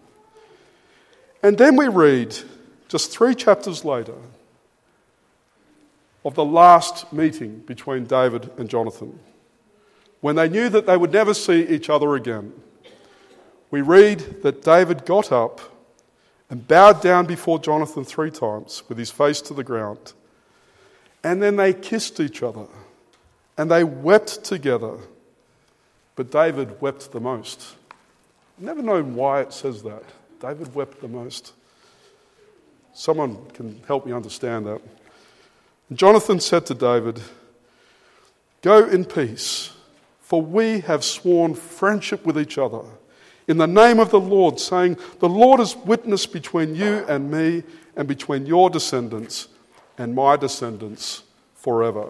And 1.42 1.58
then 1.58 1.76
we 1.76 1.88
read, 1.88 2.38
just 2.88 3.12
three 3.12 3.36
chapters 3.36 3.86
later, 3.86 4.16
of 6.28 6.36
the 6.36 6.44
last 6.44 7.14
meeting 7.14 7.60
between 7.60 8.04
David 8.04 8.52
and 8.58 8.70
Jonathan, 8.70 9.18
when 10.20 10.36
they 10.36 10.50
knew 10.50 10.68
that 10.68 10.86
they 10.86 10.98
would 10.98 11.14
never 11.14 11.34
see 11.34 11.66
each 11.66 11.90
other 11.90 12.16
again. 12.16 12.52
We 13.72 13.80
read 13.80 14.44
that 14.44 14.62
David 14.62 15.06
got 15.06 15.32
up 15.32 15.62
and 16.50 16.68
bowed 16.68 17.02
down 17.02 17.28
before 17.28 17.60
Jonathan 17.60 18.04
three 18.04 18.30
times 18.30 18.84
with 18.90 18.98
his 18.98 19.10
face 19.10 19.40
to 19.44 19.54
the 19.54 19.64
ground. 19.64 20.12
And 21.24 21.42
then 21.42 21.56
they 21.56 21.74
kissed 21.74 22.20
each 22.20 22.44
other 22.44 22.68
and 23.58 23.72
they 23.72 23.86
wept 23.86 24.44
together. 24.44 24.98
But 26.18 26.30
David 26.30 26.82
wept 26.82 27.14
the 27.14 27.22
most. 27.22 27.76
I've 28.58 28.66
never 28.66 28.82
known 28.82 29.16
why 29.16 29.42
it 29.42 29.54
says 29.54 29.82
that. 29.84 30.04
David 30.42 30.76
wept 30.76 31.00
the 31.00 31.08
most. 31.08 31.54
Someone 32.94 33.38
can 33.54 33.82
help 33.88 34.06
me 34.06 34.12
understand 34.12 34.66
that. 34.66 34.82
Jonathan 35.94 36.40
said 36.40 36.66
to 36.66 36.74
David, 36.74 37.22
Go 38.62 38.86
in 38.86 39.06
peace, 39.06 39.72
for 40.20 40.42
we 40.42 40.82
have 40.82 41.04
sworn 41.04 41.56
friendship 41.56 42.26
with 42.26 42.38
each 42.38 42.58
other 42.58 42.84
in 43.48 43.58
the 43.58 43.68
name 43.68 44.00
of 44.00 44.12
the 44.12 44.20
Lord, 44.20 44.60
saying, 44.60 44.98
The 45.20 45.30
Lord 45.30 45.60
is 45.62 45.76
witness 45.76 46.26
between 46.26 46.76
you 46.76 47.06
and 47.08 47.32
me, 47.32 47.64
and 47.96 48.08
between 48.08 48.46
your 48.46 48.70
descendants 48.70 49.48
and 49.98 50.14
my 50.14 50.36
descendants 50.36 51.24
forever. 51.56 52.08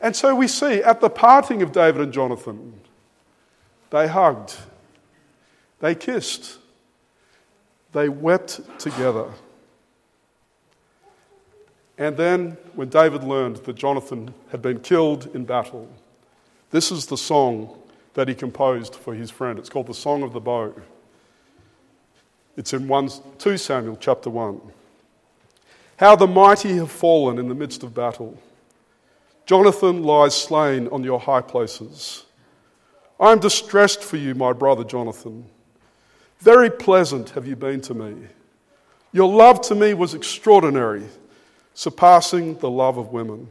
And 0.00 0.16
so 0.16 0.34
we 0.34 0.48
see 0.48 0.82
at 0.82 1.00
the 1.00 1.10
parting 1.10 1.62
of 1.62 1.72
David 1.72 2.00
and 2.00 2.12
Jonathan, 2.12 2.80
they 3.90 4.08
hugged, 4.08 4.56
they 5.80 5.94
kissed, 5.94 6.58
They 7.92 8.08
wept 8.08 8.60
together. 8.78 9.26
And 12.02 12.16
then, 12.16 12.56
when 12.74 12.88
David 12.88 13.22
learned 13.22 13.58
that 13.58 13.76
Jonathan 13.76 14.34
had 14.50 14.60
been 14.60 14.80
killed 14.80 15.30
in 15.36 15.44
battle, 15.44 15.88
this 16.72 16.90
is 16.90 17.06
the 17.06 17.16
song 17.16 17.78
that 18.14 18.26
he 18.26 18.34
composed 18.34 18.96
for 18.96 19.14
his 19.14 19.30
friend. 19.30 19.56
It's 19.56 19.68
called 19.68 19.86
the 19.86 19.94
Song 19.94 20.24
of 20.24 20.32
the 20.32 20.40
Bow. 20.40 20.74
It's 22.56 22.72
in 22.72 22.88
1, 22.88 23.10
2 23.38 23.56
Samuel 23.56 23.96
chapter 24.00 24.30
1. 24.30 24.60
How 25.98 26.16
the 26.16 26.26
mighty 26.26 26.74
have 26.74 26.90
fallen 26.90 27.38
in 27.38 27.46
the 27.48 27.54
midst 27.54 27.84
of 27.84 27.94
battle. 27.94 28.36
Jonathan 29.46 30.02
lies 30.02 30.34
slain 30.34 30.88
on 30.88 31.04
your 31.04 31.20
high 31.20 31.40
places. 31.40 32.24
I 33.20 33.30
am 33.30 33.38
distressed 33.38 34.02
for 34.02 34.16
you, 34.16 34.34
my 34.34 34.52
brother 34.52 34.82
Jonathan. 34.82 35.44
Very 36.40 36.68
pleasant 36.68 37.30
have 37.30 37.46
you 37.46 37.54
been 37.54 37.80
to 37.82 37.94
me. 37.94 38.26
Your 39.12 39.32
love 39.32 39.60
to 39.68 39.76
me 39.76 39.94
was 39.94 40.14
extraordinary, 40.14 41.04
surpassing 41.74 42.58
the 42.58 42.70
love 42.70 42.98
of 42.98 43.12
women. 43.12 43.48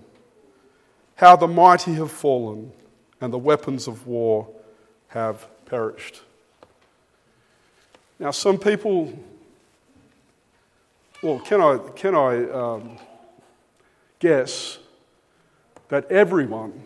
How 1.16 1.36
the 1.36 1.48
mighty 1.48 1.94
have 1.94 2.12
fallen, 2.12 2.72
and 3.20 3.32
the 3.32 3.38
weapons 3.38 3.88
of 3.88 4.08
war 4.08 4.48
have 5.10 5.48
perished. 5.66 6.22
Now, 8.20 8.32
some 8.32 8.58
people, 8.58 9.18
well, 11.22 11.40
can 11.40 11.62
I, 11.62 11.78
can 11.96 12.16
I 12.16 12.50
um, 12.50 12.98
guess 14.20 14.80
that 15.90 16.10
everyone 16.10 16.84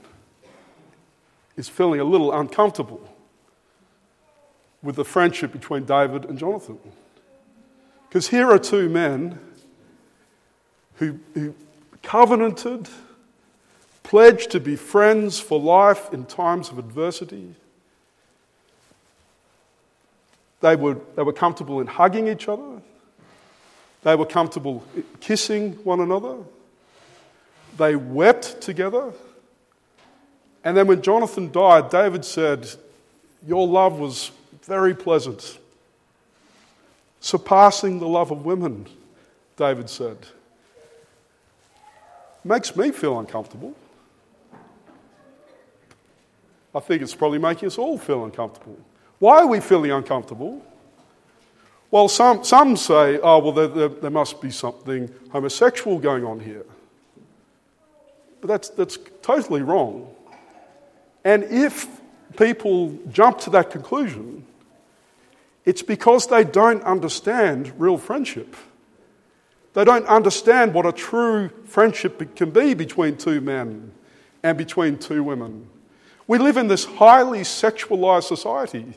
is 1.55 1.69
feeling 1.69 1.99
a 1.99 2.03
little 2.03 2.33
uncomfortable 2.33 3.07
with 4.81 4.95
the 4.95 5.05
friendship 5.05 5.51
between 5.51 5.83
David 5.83 6.25
and 6.25 6.37
Jonathan. 6.37 6.77
Because 8.07 8.29
here 8.29 8.49
are 8.49 8.59
two 8.59 8.87
men 8.89 9.39
who, 10.97 11.19
who 11.33 11.53
covenanted, 12.03 12.87
pledged 14.03 14.51
to 14.51 14.59
be 14.59 14.75
friends 14.75 15.39
for 15.39 15.59
life 15.59 16.13
in 16.13 16.25
times 16.25 16.69
of 16.69 16.77
adversity. 16.77 17.55
They 20.61 20.75
were, 20.75 20.97
they 21.15 21.23
were 21.23 21.33
comfortable 21.33 21.79
in 21.81 21.87
hugging 21.87 22.27
each 22.27 22.47
other. 22.47 22.81
They 24.03 24.15
were 24.15 24.25
comfortable 24.25 24.83
kissing 25.19 25.73
one 25.83 25.99
another. 25.99 26.37
They 27.77 27.95
wept 27.95 28.61
together. 28.61 29.11
And 30.63 30.77
then 30.77 30.87
when 30.87 31.01
Jonathan 31.01 31.51
died, 31.51 31.89
David 31.89 32.23
said, 32.23 32.69
Your 33.45 33.67
love 33.67 33.99
was 33.99 34.31
very 34.63 34.95
pleasant, 34.95 35.59
surpassing 37.19 37.99
the 37.99 38.07
love 38.07 38.31
of 38.31 38.45
women, 38.45 38.87
David 39.57 39.89
said. 39.89 40.17
Makes 42.45 42.75
me 42.75 42.91
feel 42.91 43.19
uncomfortable. 43.19 43.75
I 46.75 46.79
think 46.79 47.01
it's 47.01 47.15
probably 47.15 47.39
making 47.39 47.65
us 47.65 47.79
all 47.79 47.97
feel 47.97 48.23
uncomfortable. 48.23 48.77
Why 49.17 49.39
are 49.39 49.47
we 49.47 49.59
feeling 49.59 49.89
uncomfortable? 49.89 50.63
Well, 51.89 52.07
some, 52.07 52.43
some 52.43 52.77
say, 52.77 53.17
oh, 53.17 53.39
well, 53.39 53.51
there, 53.51 53.67
there, 53.67 53.87
there 53.87 54.09
must 54.11 54.41
be 54.41 54.51
something 54.51 55.09
homosexual 55.31 55.97
going 55.97 56.23
on 56.23 56.39
here. 56.39 56.65
But 58.41 58.47
that's, 58.47 58.69
that's 58.69 58.99
totally 59.23 59.63
wrong. 59.63 60.13
And 61.23 61.45
if 61.45 61.87
people 62.37 62.95
jump 63.11 63.39
to 63.39 63.49
that 63.51 63.71
conclusion, 63.71 64.45
it's 65.63 65.81
because 65.81 66.27
they 66.27 66.43
don't 66.43 66.83
understand 66.83 67.73
real 67.79 67.97
friendship. 67.97 68.55
They 69.75 69.83
don't 69.83 70.07
understand 70.07 70.73
what 70.73 70.85
a 70.85 70.93
true 70.93 71.49
friendship 71.65 72.35
can 72.35 72.49
be 72.49 72.73
between 72.73 73.17
two 73.17 73.41
men 73.41 73.91
and 74.41 74.57
between 74.57 74.97
two 74.97 75.21
women. 75.21 75.69
We 76.27 76.37
live 76.37 76.55
in 76.55 76.67
this 76.67 76.85
highly 76.85 77.41
sexualized 77.41 78.23
society 78.23 78.93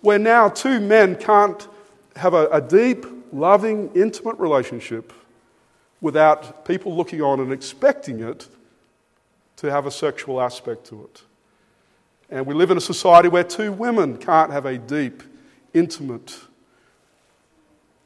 where 0.00 0.18
now 0.18 0.48
two 0.48 0.78
men 0.78 1.16
can't 1.16 1.66
have 2.14 2.34
a, 2.34 2.46
a 2.50 2.60
deep, 2.60 3.04
loving, 3.32 3.90
intimate 3.94 4.38
relationship 4.38 5.12
without 6.00 6.64
people 6.64 6.96
looking 6.96 7.20
on 7.20 7.40
and 7.40 7.52
expecting 7.52 8.20
it 8.20 8.46
to 9.56 9.70
have 9.70 9.86
a 9.86 9.90
sexual 9.90 10.40
aspect 10.40 10.86
to 10.86 11.02
it. 11.02 11.22
And 12.30 12.46
we 12.46 12.54
live 12.54 12.70
in 12.70 12.76
a 12.76 12.80
society 12.80 13.28
where 13.28 13.42
two 13.42 13.72
women 13.72 14.16
can't 14.18 14.52
have 14.52 14.66
a 14.66 14.78
deep, 14.78 15.24
intimate 15.74 16.38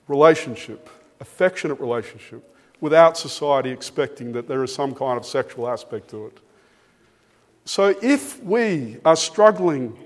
relationship, 0.08 0.88
affectionate 1.20 1.80
relationship, 1.80 2.42
without 2.80 3.16
society 3.16 3.70
expecting 3.70 4.32
that 4.32 4.48
there 4.48 4.62
is 4.62 4.74
some 4.74 4.94
kind 4.94 5.16
of 5.16 5.24
sexual 5.24 5.68
aspect 5.68 6.10
to 6.10 6.26
it. 6.26 6.38
So 7.64 7.94
if 8.02 8.42
we 8.42 8.98
are 9.04 9.16
struggling 9.16 9.98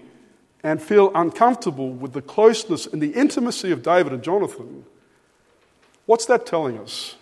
and 0.63 0.81
feel 0.81 1.11
uncomfortable 1.15 1.91
with 1.91 2.13
the 2.13 2.23
closeness 2.23 2.87
and 2.87 3.03
the 3.03 3.11
intimacy 3.13 3.73
of 3.73 3.83
David 3.83 4.13
and 4.13 4.23
Jonathan, 4.23 4.85
what's 6.07 6.27
that 6.27 6.47
telling 6.47 6.79
us? 6.79 7.17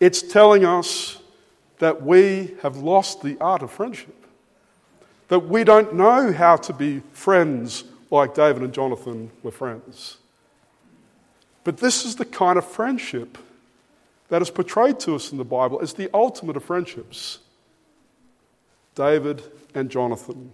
It's 0.00 0.20
telling 0.20 0.64
us 0.64 1.18
that 1.78 2.02
we 2.02 2.56
have 2.62 2.76
lost 2.76 3.22
the 3.22 3.38
art 3.40 3.62
of 3.62 3.70
friendship, 3.70 4.14
that 5.28 5.38
we 5.38 5.64
don't 5.64 5.94
know 5.94 6.32
how 6.32 6.56
to 6.56 6.72
be 6.72 7.00
friends 7.12 7.84
like 8.10 8.34
David 8.34 8.62
and 8.62 8.72
Jonathan 8.72 9.30
were 9.42 9.50
friends. 9.50 10.18
But 11.64 11.78
this 11.78 12.04
is 12.04 12.16
the 12.16 12.24
kind 12.24 12.58
of 12.58 12.66
friendship 12.66 13.38
that 14.28 14.42
is 14.42 14.50
portrayed 14.50 15.00
to 15.00 15.14
us 15.14 15.32
in 15.32 15.38
the 15.38 15.44
Bible 15.44 15.80
as 15.80 15.94
the 15.94 16.10
ultimate 16.14 16.56
of 16.56 16.64
friendships 16.64 17.38
David 18.94 19.42
and 19.74 19.90
Jonathan 19.90 20.52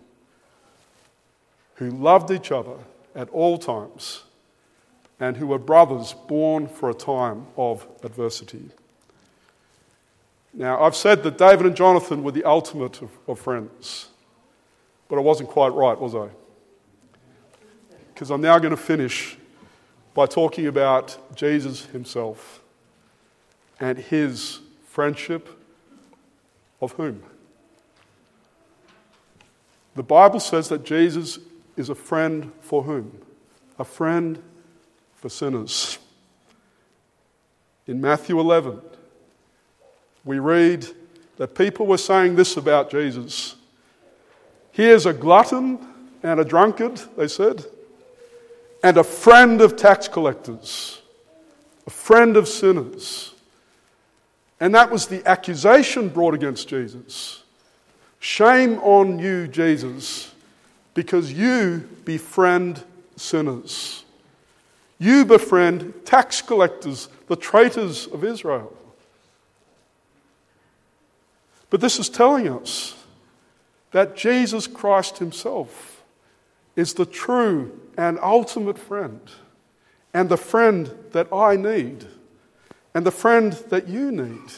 who 1.74 1.90
loved 1.90 2.30
each 2.30 2.52
other 2.52 2.76
at 3.14 3.28
all 3.30 3.58
times 3.58 4.22
and 5.18 5.36
who 5.38 5.46
were 5.46 5.58
brothers 5.58 6.14
born 6.28 6.68
for 6.68 6.90
a 6.90 6.94
time 6.94 7.46
of 7.56 7.86
adversity. 8.04 8.70
Now, 10.52 10.82
I've 10.82 10.94
said 10.96 11.22
that 11.22 11.38
David 11.38 11.66
and 11.66 11.74
Jonathan 11.74 12.22
were 12.22 12.32
the 12.32 12.44
ultimate 12.44 13.00
of, 13.00 13.10
of 13.26 13.38
friends, 13.38 14.08
but 15.08 15.16
I 15.16 15.20
wasn't 15.20 15.48
quite 15.48 15.72
right, 15.72 15.98
was 15.98 16.14
I? 16.14 16.28
Because 18.12 18.30
I'm 18.30 18.42
now 18.42 18.58
going 18.58 18.72
to 18.72 18.76
finish 18.76 19.38
by 20.20 20.26
talking 20.26 20.66
about 20.66 21.16
Jesus 21.34 21.86
himself 21.86 22.60
and 23.80 23.96
his 23.96 24.60
friendship 24.86 25.48
of 26.82 26.92
whom? 26.92 27.22
The 29.94 30.02
Bible 30.02 30.38
says 30.38 30.68
that 30.68 30.84
Jesus 30.84 31.38
is 31.74 31.88
a 31.88 31.94
friend 31.94 32.52
for 32.60 32.82
whom? 32.82 33.18
A 33.78 33.84
friend 33.86 34.42
for 35.14 35.30
sinners. 35.30 35.98
In 37.86 37.98
Matthew 37.98 38.38
11, 38.38 38.78
we 40.26 40.38
read 40.38 40.86
that 41.38 41.54
people 41.54 41.86
were 41.86 41.96
saying 41.96 42.36
this 42.36 42.58
about 42.58 42.90
Jesus. 42.90 43.56
He 44.70 44.84
is 44.84 45.06
a 45.06 45.14
glutton 45.14 45.78
and 46.22 46.38
a 46.38 46.44
drunkard, 46.44 47.00
they 47.16 47.26
said, 47.26 47.64
and 48.82 48.96
a 48.96 49.04
friend 49.04 49.60
of 49.60 49.76
tax 49.76 50.08
collectors, 50.08 51.02
a 51.86 51.90
friend 51.90 52.36
of 52.36 52.48
sinners. 52.48 53.34
And 54.58 54.74
that 54.74 54.90
was 54.90 55.06
the 55.06 55.26
accusation 55.26 56.08
brought 56.08 56.34
against 56.34 56.68
Jesus. 56.68 57.42
Shame 58.18 58.78
on 58.80 59.18
you, 59.18 59.48
Jesus, 59.48 60.34
because 60.94 61.32
you 61.32 61.88
befriend 62.04 62.82
sinners. 63.16 64.04
You 64.98 65.24
befriend 65.24 65.94
tax 66.04 66.42
collectors, 66.42 67.08
the 67.26 67.36
traitors 67.36 68.06
of 68.06 68.22
Israel. 68.22 68.76
But 71.70 71.80
this 71.80 71.98
is 71.98 72.10
telling 72.10 72.48
us 72.48 72.94
that 73.92 74.16
Jesus 74.16 74.66
Christ 74.66 75.18
Himself 75.18 75.89
is 76.80 76.94
the 76.94 77.04
true 77.04 77.78
and 77.98 78.18
ultimate 78.22 78.78
friend, 78.78 79.20
and 80.14 80.30
the 80.30 80.36
friend 80.38 80.90
that 81.12 81.30
I 81.30 81.54
need, 81.54 82.06
and 82.94 83.04
the 83.04 83.10
friend 83.10 83.52
that 83.68 83.86
you 83.86 84.10
need. 84.10 84.50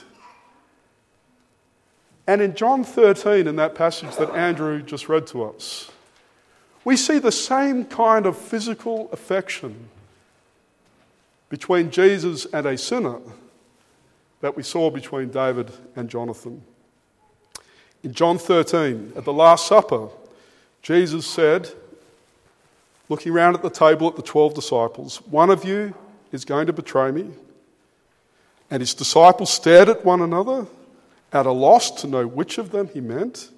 And 2.28 2.40
in 2.40 2.54
John 2.54 2.84
13, 2.84 3.48
in 3.48 3.56
that 3.56 3.74
passage 3.74 4.14
that 4.16 4.30
Andrew 4.30 4.80
just 4.82 5.08
read 5.08 5.26
to 5.28 5.42
us, 5.42 5.90
we 6.84 6.96
see 6.96 7.18
the 7.18 7.32
same 7.32 7.84
kind 7.86 8.24
of 8.24 8.38
physical 8.38 9.10
affection 9.10 9.88
between 11.48 11.90
Jesus 11.90 12.46
and 12.46 12.66
a 12.66 12.78
sinner 12.78 13.18
that 14.40 14.56
we 14.56 14.62
saw 14.62 14.90
between 14.90 15.30
David 15.30 15.72
and 15.96 16.08
Jonathan. 16.08 16.62
In 18.04 18.14
John 18.14 18.38
13, 18.38 19.14
at 19.16 19.24
the 19.24 19.32
Last 19.32 19.66
Supper, 19.66 20.08
Jesus 20.82 21.26
said, 21.26 21.72
looking 23.08 23.32
around 23.32 23.54
at 23.54 23.62
the 23.62 23.70
table 23.70 24.08
at 24.08 24.16
the 24.16 24.22
12 24.22 24.54
disciples, 24.54 25.18
One 25.26 25.50
of 25.50 25.64
you 25.64 25.94
is 26.30 26.44
going 26.44 26.66
to 26.66 26.72
betray 26.72 27.10
me. 27.10 27.30
And 28.70 28.80
his 28.80 28.94
disciples 28.94 29.52
stared 29.52 29.88
at 29.88 30.04
one 30.04 30.22
another, 30.22 30.66
at 31.32 31.46
a 31.46 31.52
loss 31.52 31.90
to 32.02 32.06
know 32.06 32.26
which 32.26 32.58
of 32.58 32.70
them 32.70 32.88
he 32.88 33.00
meant. 33.00 33.50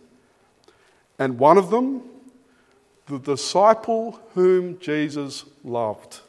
And 1.18 1.38
one 1.38 1.56
of 1.56 1.70
them, 1.70 2.02
the 3.06 3.18
disciple 3.18 4.20
whom 4.34 4.78
Jesus 4.80 5.44
loved. 5.62 6.20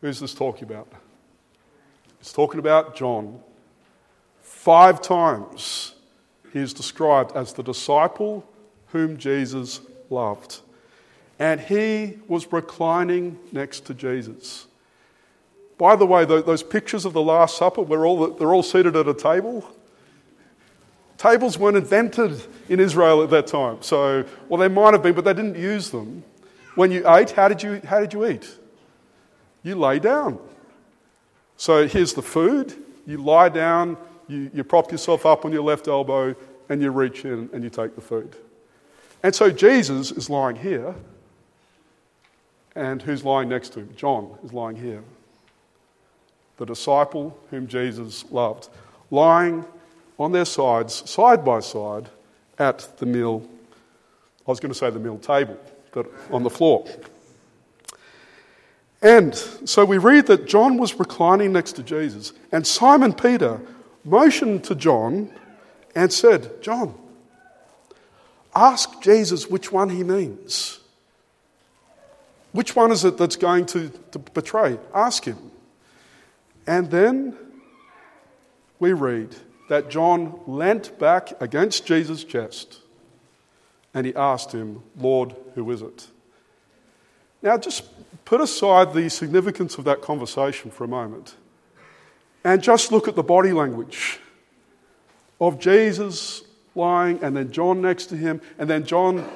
Who's 0.00 0.20
this 0.20 0.34
talking 0.34 0.64
about? 0.64 0.88
It's 2.20 2.32
talking 2.32 2.58
about 2.58 2.96
John. 2.96 3.40
Five 4.42 5.00
times 5.00 5.94
he 6.52 6.58
is 6.58 6.74
described 6.74 7.32
as 7.34 7.52
the 7.52 7.62
disciple 7.62 8.44
whom 8.88 9.16
Jesus 9.16 9.80
loved. 10.10 10.60
And 11.40 11.58
he 11.58 12.18
was 12.28 12.52
reclining 12.52 13.38
next 13.50 13.86
to 13.86 13.94
Jesus. 13.94 14.66
By 15.78 15.96
the 15.96 16.04
way, 16.04 16.26
those 16.26 16.62
pictures 16.62 17.06
of 17.06 17.14
the 17.14 17.22
Last 17.22 17.56
Supper, 17.56 17.80
we're 17.80 18.06
all, 18.06 18.28
they're 18.28 18.52
all 18.52 18.62
seated 18.62 18.94
at 18.94 19.08
a 19.08 19.14
table. 19.14 19.66
Tables 21.16 21.58
weren't 21.58 21.78
invented 21.78 22.42
in 22.68 22.78
Israel 22.78 23.22
at 23.22 23.30
that 23.30 23.46
time. 23.46 23.78
So, 23.80 24.26
well, 24.50 24.60
they 24.60 24.68
might 24.68 24.92
have 24.92 25.02
been, 25.02 25.14
but 25.14 25.24
they 25.24 25.32
didn't 25.32 25.56
use 25.56 25.88
them. 25.88 26.22
When 26.74 26.90
you 26.90 27.08
ate, 27.08 27.30
how 27.30 27.48
did 27.48 27.62
you, 27.62 27.80
how 27.86 28.00
did 28.00 28.12
you 28.12 28.26
eat? 28.26 28.54
You 29.62 29.74
lay 29.76 29.98
down. 29.98 30.38
So 31.56 31.86
here's 31.88 32.12
the 32.12 32.22
food. 32.22 32.74
You 33.06 33.16
lie 33.16 33.48
down, 33.48 33.96
you, 34.28 34.50
you 34.52 34.62
prop 34.62 34.92
yourself 34.92 35.24
up 35.24 35.46
on 35.46 35.52
your 35.52 35.62
left 35.62 35.88
elbow, 35.88 36.36
and 36.68 36.82
you 36.82 36.90
reach 36.90 37.24
in 37.24 37.48
and 37.52 37.64
you 37.64 37.70
take 37.70 37.94
the 37.94 38.00
food. 38.02 38.36
And 39.22 39.34
so 39.34 39.50
Jesus 39.50 40.12
is 40.12 40.30
lying 40.30 40.56
here, 40.56 40.94
and 42.74 43.02
who's 43.02 43.24
lying 43.24 43.48
next 43.48 43.70
to 43.70 43.80
him? 43.80 43.94
John 43.96 44.36
is 44.44 44.52
lying 44.52 44.76
here. 44.76 45.02
The 46.56 46.66
disciple 46.66 47.38
whom 47.50 47.66
Jesus 47.66 48.24
loved, 48.30 48.68
lying 49.10 49.64
on 50.18 50.32
their 50.32 50.44
sides, 50.44 51.08
side 51.10 51.44
by 51.44 51.60
side, 51.60 52.08
at 52.58 52.86
the 52.98 53.06
meal. 53.06 53.48
I 54.46 54.50
was 54.50 54.60
going 54.60 54.72
to 54.72 54.78
say 54.78 54.90
the 54.90 54.98
meal 54.98 55.18
table, 55.18 55.56
but 55.92 56.06
on 56.30 56.42
the 56.42 56.50
floor. 56.50 56.86
And 59.02 59.34
so 59.34 59.84
we 59.84 59.96
read 59.96 60.26
that 60.26 60.46
John 60.46 60.76
was 60.76 60.98
reclining 60.98 61.52
next 61.52 61.72
to 61.72 61.82
Jesus, 61.82 62.34
and 62.52 62.66
Simon 62.66 63.14
Peter 63.14 63.60
motioned 64.04 64.64
to 64.64 64.74
John 64.74 65.32
and 65.94 66.12
said, 66.12 66.62
John, 66.62 66.94
ask 68.54 69.00
Jesus 69.00 69.48
which 69.48 69.72
one 69.72 69.88
he 69.88 70.04
means. 70.04 70.79
Which 72.52 72.74
one 72.74 72.90
is 72.90 73.04
it 73.04 73.16
that's 73.16 73.36
going 73.36 73.66
to, 73.66 73.90
to 74.10 74.18
betray? 74.18 74.78
Ask 74.94 75.24
him. 75.24 75.50
And 76.66 76.90
then 76.90 77.36
we 78.78 78.92
read 78.92 79.36
that 79.68 79.88
John 79.88 80.40
leant 80.46 80.98
back 80.98 81.40
against 81.40 81.86
Jesus' 81.86 82.24
chest 82.24 82.80
and 83.94 84.06
he 84.06 84.14
asked 84.14 84.52
him, 84.52 84.82
Lord, 84.96 85.34
who 85.54 85.70
is 85.70 85.82
it? 85.82 86.08
Now, 87.42 87.56
just 87.56 87.84
put 88.24 88.40
aside 88.40 88.92
the 88.92 89.08
significance 89.08 89.78
of 89.78 89.84
that 89.84 90.02
conversation 90.02 90.70
for 90.70 90.84
a 90.84 90.88
moment 90.88 91.36
and 92.44 92.62
just 92.62 92.92
look 92.92 93.08
at 93.08 93.16
the 93.16 93.22
body 93.22 93.52
language 93.52 94.18
of 95.40 95.58
Jesus 95.58 96.42
lying 96.74 97.18
and 97.22 97.36
then 97.36 97.50
John 97.50 97.80
next 97.80 98.06
to 98.06 98.16
him 98.16 98.40
and 98.58 98.68
then 98.68 98.84
John 98.84 99.28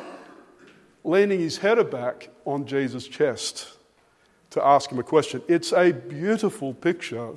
leaning 1.05 1.38
his 1.38 1.59
head 1.59 1.90
back 1.90 2.31
on 2.45 2.67
Jesus' 2.67 3.07
chest 3.07 3.69
to 4.51 4.64
ask 4.64 4.90
him 4.90 4.99
a 4.99 5.03
question. 5.03 5.43
It's 5.47 5.73
a 5.73 5.93
beautiful 5.93 6.73
picture 6.75 7.31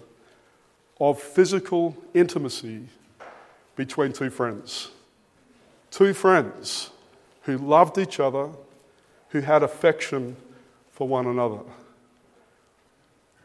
of 1.00 1.22
physical 1.22 1.96
intimacy 2.14 2.86
between 3.76 4.14
two 4.14 4.30
friends. 4.30 4.90
Two 5.92 6.14
friends 6.14 6.92
who 7.44 7.58
loved 7.58 7.98
each 7.98 8.20
other, 8.20 8.50
who 9.30 9.42
had 9.42 9.64
affection 9.64 10.36
for 10.92 11.08
one 11.08 11.28
another. 11.28 11.60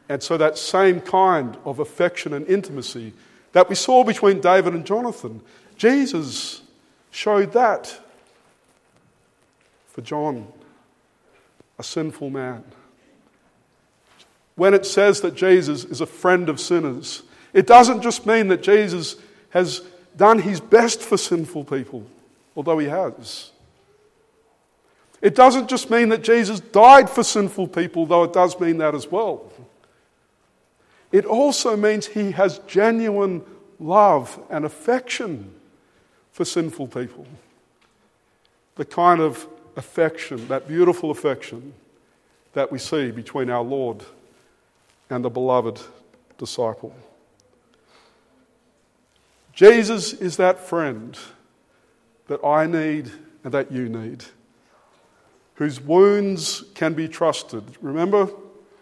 And 0.08 0.22
so, 0.22 0.36
that 0.36 0.58
same 0.58 1.00
kind 1.00 1.56
of 1.64 1.78
affection 1.78 2.32
and 2.32 2.46
intimacy 2.46 3.12
that 3.52 3.68
we 3.68 3.74
saw 3.74 4.04
between 4.04 4.40
David 4.40 4.74
and 4.74 4.84
Jonathan, 4.84 5.40
Jesus 5.76 6.62
showed 7.10 7.52
that 7.52 7.98
for 9.92 10.00
John, 10.00 10.46
a 11.78 11.82
sinful 11.82 12.30
man. 12.30 12.64
When 14.54 14.74
it 14.74 14.86
says 14.86 15.20
that 15.20 15.34
Jesus 15.34 15.84
is 15.84 16.00
a 16.00 16.06
friend 16.06 16.48
of 16.48 16.60
sinners, 16.60 17.22
it 17.52 17.66
doesn't 17.66 18.02
just 18.02 18.26
mean 18.26 18.48
that 18.48 18.62
Jesus 18.62 19.16
has 19.50 19.82
done 20.16 20.38
his 20.38 20.60
best 20.60 21.02
for 21.02 21.16
sinful 21.16 21.64
people, 21.64 22.06
although 22.56 22.78
he 22.78 22.88
has. 22.88 23.50
It 25.20 25.34
doesn't 25.34 25.68
just 25.68 25.90
mean 25.90 26.08
that 26.08 26.22
Jesus 26.22 26.60
died 26.60 27.08
for 27.08 27.22
sinful 27.22 27.68
people, 27.68 28.06
though 28.06 28.24
it 28.24 28.32
does 28.32 28.58
mean 28.58 28.78
that 28.78 28.94
as 28.94 29.10
well. 29.10 29.52
It 31.12 31.26
also 31.26 31.76
means 31.76 32.06
he 32.06 32.32
has 32.32 32.58
genuine 32.60 33.42
love 33.78 34.40
and 34.48 34.64
affection 34.64 35.52
for 36.32 36.46
sinful 36.46 36.88
people. 36.88 37.26
The 38.76 38.86
kind 38.86 39.20
of 39.20 39.46
affection, 39.76 40.48
that 40.48 40.68
beautiful 40.68 41.10
affection 41.10 41.72
that 42.52 42.70
we 42.70 42.78
see 42.78 43.10
between 43.10 43.50
our 43.50 43.62
Lord 43.62 44.04
and 45.10 45.24
the 45.24 45.30
beloved 45.30 45.80
disciple. 46.38 46.94
Jesus 49.52 50.12
is 50.12 50.36
that 50.38 50.58
friend 50.58 51.18
that 52.26 52.44
I 52.44 52.66
need 52.66 53.10
and 53.44 53.52
that 53.52 53.70
you 53.70 53.88
need, 53.88 54.24
whose 55.54 55.80
wounds 55.80 56.64
can 56.74 56.94
be 56.94 57.08
trusted. 57.08 57.64
Remember, 57.80 58.30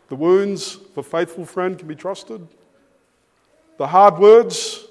the 0.08 0.16
wounds 0.16 0.76
of 0.76 0.98
a 0.98 1.02
faithful 1.02 1.44
friend 1.44 1.78
can 1.78 1.88
be 1.88 1.94
trusted. 1.94 2.46
The 3.78 3.86
hard 3.86 4.18
words 4.18 4.86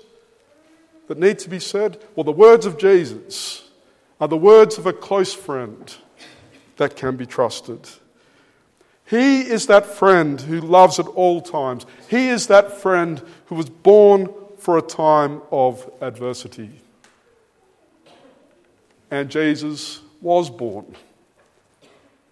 that 1.07 1.19
need 1.19 1.39
to 1.39 1.49
be 1.49 1.59
said, 1.59 2.03
well, 2.15 2.23
the 2.23 2.31
words 2.31 2.65
of 2.65 2.77
Jesus 2.77 3.68
are 4.19 4.27
the 4.27 4.37
words 4.37 4.77
of 4.77 4.85
a 4.85 4.93
close 4.93 5.33
friend 5.33 5.95
that 6.77 6.95
can 6.95 7.15
be 7.15 7.25
trusted. 7.25 7.87
He 9.05 9.41
is 9.41 9.67
that 9.67 9.85
friend 9.85 10.39
who 10.39 10.61
loves 10.61 10.99
at 10.99 11.07
all 11.07 11.41
times. 11.41 11.85
He 12.09 12.29
is 12.29 12.47
that 12.47 12.71
friend 12.79 13.21
who 13.45 13.55
was 13.55 13.69
born 13.69 14.29
for 14.57 14.77
a 14.77 14.81
time 14.81 15.41
of 15.51 15.89
adversity. 16.01 16.69
And 19.09 19.29
Jesus 19.29 20.01
was 20.21 20.49
born 20.49 20.95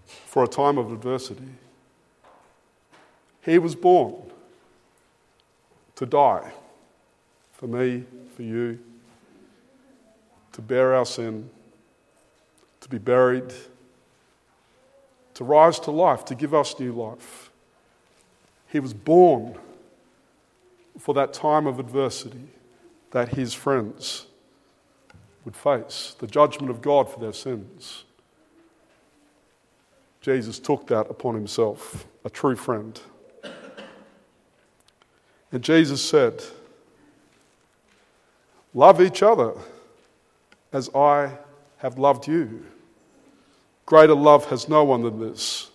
for 0.05 0.43
a 0.43 0.47
time 0.47 0.77
of 0.77 0.91
adversity. 0.91 1.49
He 3.41 3.57
was 3.57 3.75
born 3.75 4.15
to 5.95 6.05
die 6.05 6.51
for 7.53 7.65
me, 7.65 8.03
for 8.35 8.43
you, 8.43 8.77
to 10.51 10.61
bear 10.61 10.93
our 10.93 11.05
sin, 11.05 11.49
to 12.87 12.91
be 12.91 12.97
buried, 12.97 13.53
to 15.33 15.43
rise 15.43 15.79
to 15.81 15.91
life, 15.91 16.23
to 16.25 16.35
give 16.35 16.53
us 16.53 16.79
new 16.79 16.93
life. 16.93 17.51
He 18.67 18.79
was 18.79 18.93
born 18.93 19.57
for 20.97 21.13
that 21.13 21.33
time 21.33 21.67
of 21.67 21.79
adversity 21.79 22.49
that 23.11 23.29
his 23.29 23.53
friends 23.53 24.27
would 25.45 25.55
face 25.55 26.15
the 26.19 26.27
judgment 26.27 26.69
of 26.69 26.81
God 26.81 27.09
for 27.09 27.19
their 27.19 27.33
sins. 27.33 28.03
Jesus 30.21 30.59
took 30.59 30.87
that 30.87 31.09
upon 31.09 31.35
himself, 31.35 32.05
a 32.25 32.29
true 32.29 32.55
friend. 32.55 32.99
And 35.51 35.63
Jesus 35.63 36.03
said, 36.03 36.43
Love 38.73 39.01
each 39.01 39.23
other 39.23 39.53
as 40.73 40.89
I 40.93 41.31
have 41.77 41.97
loved 41.97 42.27
you. 42.27 42.65
Greater 43.87 44.13
love 44.13 44.49
has 44.49 44.67
no 44.67 44.83
one 44.83 45.01
than 45.01 45.17
this, 45.19 45.71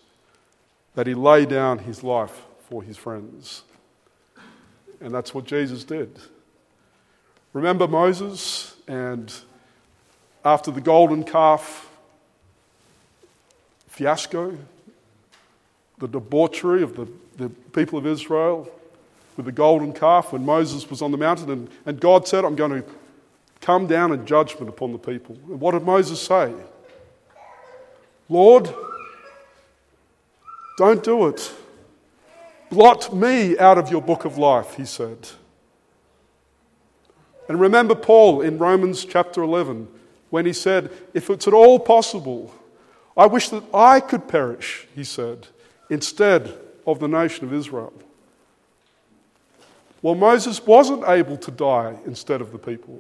that 0.95 1.07
he 1.07 1.15
lay 1.15 1.47
down 1.47 1.79
his 1.79 2.05
life 2.05 2.43
for 2.69 2.83
his 2.83 2.97
friends. 2.97 3.63
And 5.01 5.13
that's 5.13 5.35
what 5.35 5.47
Jesus 5.47 5.83
did. 5.83 6.19
Remember 7.55 7.89
Moses 7.89 8.77
and 8.87 9.33
after 10.45 10.71
the 10.71 10.81
golden 10.83 11.25
calf 11.25 11.89
fiasco, 13.89 14.59
the 15.97 16.09
debauchery 16.09 16.83
of 16.83 16.95
the, 16.95 17.09
the 17.39 17.49
people 17.49 17.99
of 17.99 18.07
Israel 18.07 18.71
with 19.39 19.47
the 19.47 19.53
golden 19.53 19.91
calf 19.95 20.35
when 20.35 20.45
Moses 20.45 20.89
was 20.91 21.01
on 21.01 21.13
the 21.13 21.19
mountain 21.19 21.51
and, 21.51 21.71
and 21.87 21.99
God 21.99 22.29
said, 22.29 22.45
I'm 22.45 22.57
going 22.57 22.83
to 22.83 22.89
come 23.63 23.87
down 23.87 24.13
in 24.13 24.27
judgment 24.27 24.69
upon 24.69 24.93
the 24.93 24.99
people. 24.99 25.35
And 25.49 25.59
what 25.59 25.73
did 25.73 25.85
Moses 25.85 26.21
say? 26.21 26.53
Lord, 28.33 28.75
Don't 30.79 31.05
do 31.05 31.27
it. 31.29 31.53
Blot 32.71 33.15
me 33.15 33.59
out 33.59 33.77
of 33.77 33.91
your 33.91 34.01
book 34.01 34.25
of 34.25 34.39
life, 34.39 34.75
he 34.75 34.87
said. 34.87 35.29
And 37.47 37.61
remember 37.61 37.95
Paul 37.95 38.41
in 38.41 38.57
Romans 38.57 39.05
chapter 39.05 39.43
11 39.43 39.87
when 40.31 40.47
he 40.47 40.55
said, 40.55 40.91
If 41.13 41.29
it's 41.29 41.47
at 41.47 41.53
all 41.53 41.79
possible, 41.79 42.55
I 43.15 43.27
wish 43.27 43.51
that 43.51 43.63
I 43.75 44.01
could 44.01 44.29
perish, 44.29 44.89
he 44.95 45.05
said, 45.05 45.49
instead 45.91 46.59
of 46.87 47.01
the 47.01 47.09
nation 47.09 47.45
of 47.45 47.53
Israel. 47.53 47.93
Well, 50.01 50.15
Moses 50.15 50.65
wasn't 50.65 51.07
able 51.07 51.37
to 51.37 51.51
die 51.51 51.99
instead 52.07 52.41
of 52.41 52.51
the 52.51 52.59
people. 52.59 52.99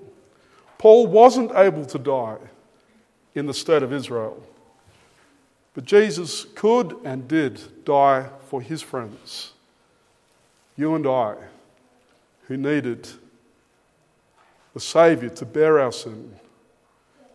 Paul 0.77 1.07
wasn't 1.07 1.53
able 1.55 1.87
to 1.87 1.99
die 1.99 2.39
in 3.35 3.47
the 3.47 3.55
stead 3.55 3.83
of 3.83 3.95
Israel. 3.95 4.47
But 5.75 5.85
Jesus 5.85 6.45
could 6.55 6.97
and 7.05 7.27
did 7.27 7.85
die 7.85 8.29
for 8.49 8.61
his 8.61 8.83
friends, 8.83 9.53
you 10.77 10.95
and 10.95 11.07
I, 11.07 11.37
who 12.43 12.57
needed 12.57 13.09
the 14.75 14.81
Saviour 14.81 15.31
to 15.31 15.47
bear 15.47 15.81
our 15.81 15.93
sin 15.93 16.35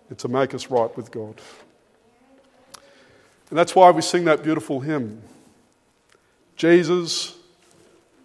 and 0.10 0.17
to 0.19 0.28
make 0.28 0.54
us 0.54 0.69
right 0.69 0.95
with 0.95 1.12
God. 1.12 1.41
And 3.50 3.58
that's 3.58 3.76
why 3.76 3.89
we 3.91 4.02
sing 4.02 4.26
that 4.26 4.43
beautiful 4.43 4.80
hymn 4.80 5.21
Jesus, 6.56 7.38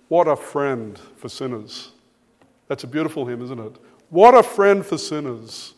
what 0.09 0.27
a 0.27 0.37
friend 0.37 0.99
for 1.17 1.29
sinners. 1.29 1.93
That's 2.67 2.83
a 2.85 2.87
beautiful 2.87 3.27
hymn, 3.27 3.43
isn't 3.43 3.61
it? 3.61 3.77
What 4.09 4.35
a 4.35 4.43
friend 4.43 4.85
for 4.85 4.97
sinners. 4.97 5.75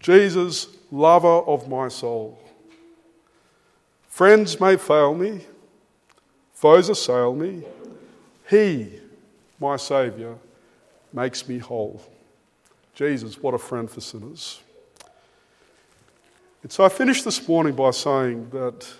Jesus, 0.00 0.66
lover 0.90 1.28
of 1.28 1.68
my 1.68 1.86
soul. 1.86 2.40
Friends 4.16 4.58
may 4.58 4.78
fail 4.78 5.14
me, 5.14 5.42
foes 6.54 6.88
assail 6.88 7.34
me. 7.34 7.62
He, 8.48 8.98
my 9.60 9.76
Saviour, 9.76 10.38
makes 11.12 11.46
me 11.46 11.58
whole. 11.58 12.00
Jesus, 12.94 13.36
what 13.42 13.52
a 13.52 13.58
friend 13.58 13.90
for 13.90 14.00
sinners. 14.00 14.62
And 16.62 16.72
so 16.72 16.82
I 16.82 16.88
finished 16.88 17.26
this 17.26 17.46
morning 17.46 17.74
by 17.74 17.90
saying 17.90 18.48
that 18.54 18.90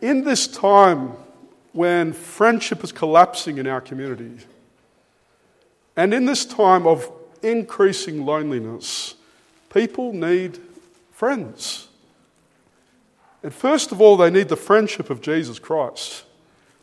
in 0.00 0.24
this 0.24 0.46
time 0.46 1.12
when 1.72 2.14
friendship 2.14 2.82
is 2.82 2.92
collapsing 2.92 3.58
in 3.58 3.66
our 3.66 3.82
community, 3.82 4.38
and 5.98 6.14
in 6.14 6.24
this 6.24 6.46
time 6.46 6.86
of 6.86 7.12
increasing 7.42 8.24
loneliness, 8.24 9.16
people 9.68 10.14
need 10.14 10.58
friends. 11.12 11.85
And 13.42 13.52
first 13.52 13.92
of 13.92 14.00
all, 14.00 14.16
they 14.16 14.30
need 14.30 14.48
the 14.48 14.56
friendship 14.56 15.10
of 15.10 15.20
Jesus 15.20 15.58
Christ, 15.58 16.24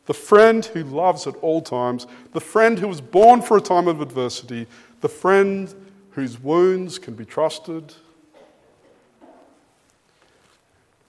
the 0.05 0.13
friend 0.13 0.63
who 0.65 0.83
loves 0.83 1.27
at 1.27 1.35
all 1.37 1.61
times, 1.61 2.07
the 2.31 2.41
friend 2.41 2.79
who 2.79 2.87
was 2.87 3.01
born 3.01 3.41
for 3.41 3.57
a 3.57 3.61
time 3.61 3.87
of 3.87 4.01
adversity, 4.01 4.67
the 5.01 5.09
friend 5.09 5.73
whose 6.11 6.39
wounds 6.39 6.99
can 6.99 7.15
be 7.15 7.25
trusted. 7.25 7.93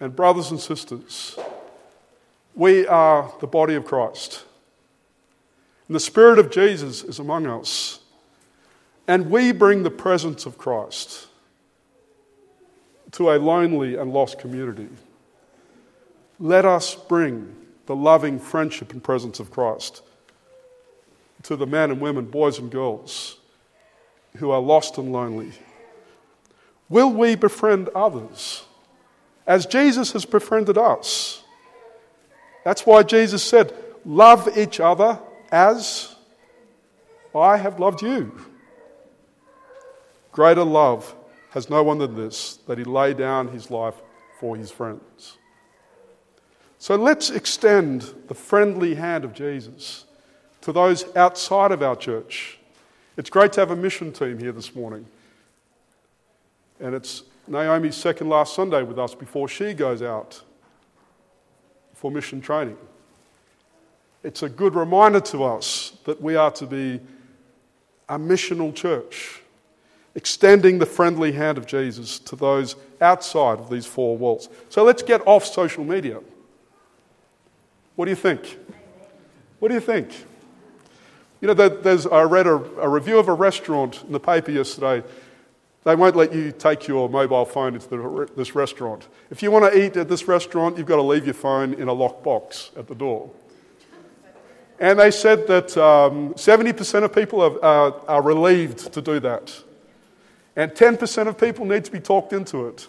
And, 0.00 0.14
brothers 0.16 0.50
and 0.50 0.60
sisters, 0.60 1.38
we 2.54 2.86
are 2.86 3.32
the 3.40 3.46
body 3.46 3.74
of 3.74 3.84
Christ. 3.84 4.44
And 5.88 5.94
the 5.94 6.00
Spirit 6.00 6.38
of 6.38 6.50
Jesus 6.50 7.04
is 7.04 7.18
among 7.18 7.46
us. 7.46 8.00
And 9.06 9.30
we 9.30 9.52
bring 9.52 9.82
the 9.82 9.90
presence 9.90 10.46
of 10.46 10.56
Christ 10.56 11.26
to 13.12 13.30
a 13.30 13.36
lonely 13.36 13.96
and 13.96 14.12
lost 14.12 14.38
community. 14.38 14.88
Let 16.38 16.64
us 16.64 16.94
bring 16.94 17.54
the 17.86 17.96
loving 17.96 18.38
friendship 18.38 18.92
and 18.92 19.02
presence 19.02 19.40
of 19.40 19.50
Christ 19.50 20.02
to 21.44 21.56
the 21.56 21.66
men 21.66 21.90
and 21.90 22.00
women, 22.00 22.24
boys 22.24 22.58
and 22.58 22.70
girls 22.70 23.38
who 24.36 24.50
are 24.50 24.60
lost 24.60 24.98
and 24.98 25.12
lonely? 25.12 25.52
Will 26.88 27.10
we 27.10 27.36
befriend 27.36 27.88
others 27.90 28.64
as 29.46 29.66
Jesus 29.66 30.12
has 30.12 30.24
befriended 30.24 30.76
us? 30.78 31.42
That's 32.64 32.86
why 32.86 33.02
Jesus 33.02 33.42
said, 33.42 33.72
Love 34.04 34.56
each 34.56 34.80
other 34.80 35.18
as 35.50 36.14
I 37.34 37.56
have 37.56 37.80
loved 37.80 38.02
you. 38.02 38.32
Greater 40.32 40.64
love 40.64 41.14
has 41.50 41.70
no 41.70 41.82
one 41.82 41.98
than 41.98 42.16
this, 42.16 42.58
that 42.66 42.78
he 42.78 42.84
lay 42.84 43.14
down 43.14 43.48
his 43.48 43.70
life 43.70 43.94
for 44.40 44.56
his 44.56 44.70
friends. 44.70 45.38
So 46.84 46.96
let's 46.96 47.30
extend 47.30 48.12
the 48.28 48.34
friendly 48.34 48.94
hand 48.94 49.24
of 49.24 49.32
Jesus 49.32 50.04
to 50.60 50.70
those 50.70 51.16
outside 51.16 51.72
of 51.72 51.82
our 51.82 51.96
church 51.96 52.58
it's 53.16 53.30
great 53.30 53.54
to 53.54 53.60
have 53.60 53.70
a 53.70 53.76
mission 53.76 54.12
team 54.12 54.38
here 54.38 54.52
this 54.52 54.74
morning. 54.74 55.06
And 56.78 56.94
it's 56.94 57.22
Naomi's 57.48 57.96
second 57.96 58.28
last 58.28 58.54
Sunday 58.54 58.82
with 58.82 58.98
us 58.98 59.14
before 59.14 59.48
she 59.48 59.72
goes 59.72 60.02
out 60.02 60.42
for 61.94 62.10
mission 62.10 62.42
training. 62.42 62.76
It's 64.22 64.42
a 64.42 64.48
good 64.50 64.74
reminder 64.74 65.20
to 65.20 65.42
us 65.42 65.96
that 66.04 66.20
we 66.20 66.36
are 66.36 66.50
to 66.50 66.66
be 66.66 67.00
a 68.10 68.18
missional 68.18 68.74
church, 68.74 69.40
extending 70.14 70.78
the 70.78 70.84
friendly 70.84 71.32
hand 71.32 71.56
of 71.56 71.64
Jesus 71.64 72.18
to 72.18 72.36
those 72.36 72.76
outside 73.00 73.58
of 73.58 73.70
these 73.70 73.86
four 73.86 74.18
walls. 74.18 74.50
So 74.68 74.84
let's 74.84 75.02
get 75.02 75.26
off 75.26 75.46
social 75.46 75.82
media. 75.82 76.20
What 77.96 78.06
do 78.06 78.10
you 78.10 78.16
think? 78.16 78.58
What 79.60 79.68
do 79.68 79.74
you 79.74 79.80
think? 79.80 80.26
You 81.40 81.48
know, 81.48 81.68
there's, 81.68 82.06
I 82.06 82.22
read 82.22 82.46
a, 82.46 82.54
a 82.54 82.88
review 82.88 83.18
of 83.18 83.28
a 83.28 83.34
restaurant 83.34 84.02
in 84.04 84.12
the 84.12 84.20
paper 84.20 84.50
yesterday. 84.50 85.06
They 85.84 85.94
won't 85.94 86.16
let 86.16 86.34
you 86.34 86.52
take 86.52 86.88
your 86.88 87.08
mobile 87.08 87.44
phone 87.44 87.74
into 87.74 87.88
the, 87.88 88.30
this 88.36 88.54
restaurant. 88.54 89.06
If 89.30 89.42
you 89.42 89.50
want 89.50 89.70
to 89.70 89.78
eat 89.78 89.96
at 89.96 90.08
this 90.08 90.26
restaurant, 90.26 90.78
you've 90.78 90.86
got 90.86 90.96
to 90.96 91.02
leave 91.02 91.26
your 91.26 91.34
phone 91.34 91.74
in 91.74 91.88
a 91.88 91.92
locked 91.92 92.24
box 92.24 92.70
at 92.76 92.88
the 92.88 92.94
door. 92.94 93.30
And 94.80 94.98
they 94.98 95.10
said 95.10 95.46
that 95.46 95.76
um, 95.76 96.34
70% 96.34 97.04
of 97.04 97.14
people 97.14 97.40
are, 97.42 97.64
are, 97.64 98.00
are 98.08 98.22
relieved 98.22 98.92
to 98.92 99.02
do 99.02 99.20
that. 99.20 99.62
And 100.56 100.72
10% 100.72 101.28
of 101.28 101.38
people 101.38 101.64
need 101.64 101.84
to 101.84 101.92
be 101.92 102.00
talked 102.00 102.32
into 102.32 102.66
it. 102.66 102.88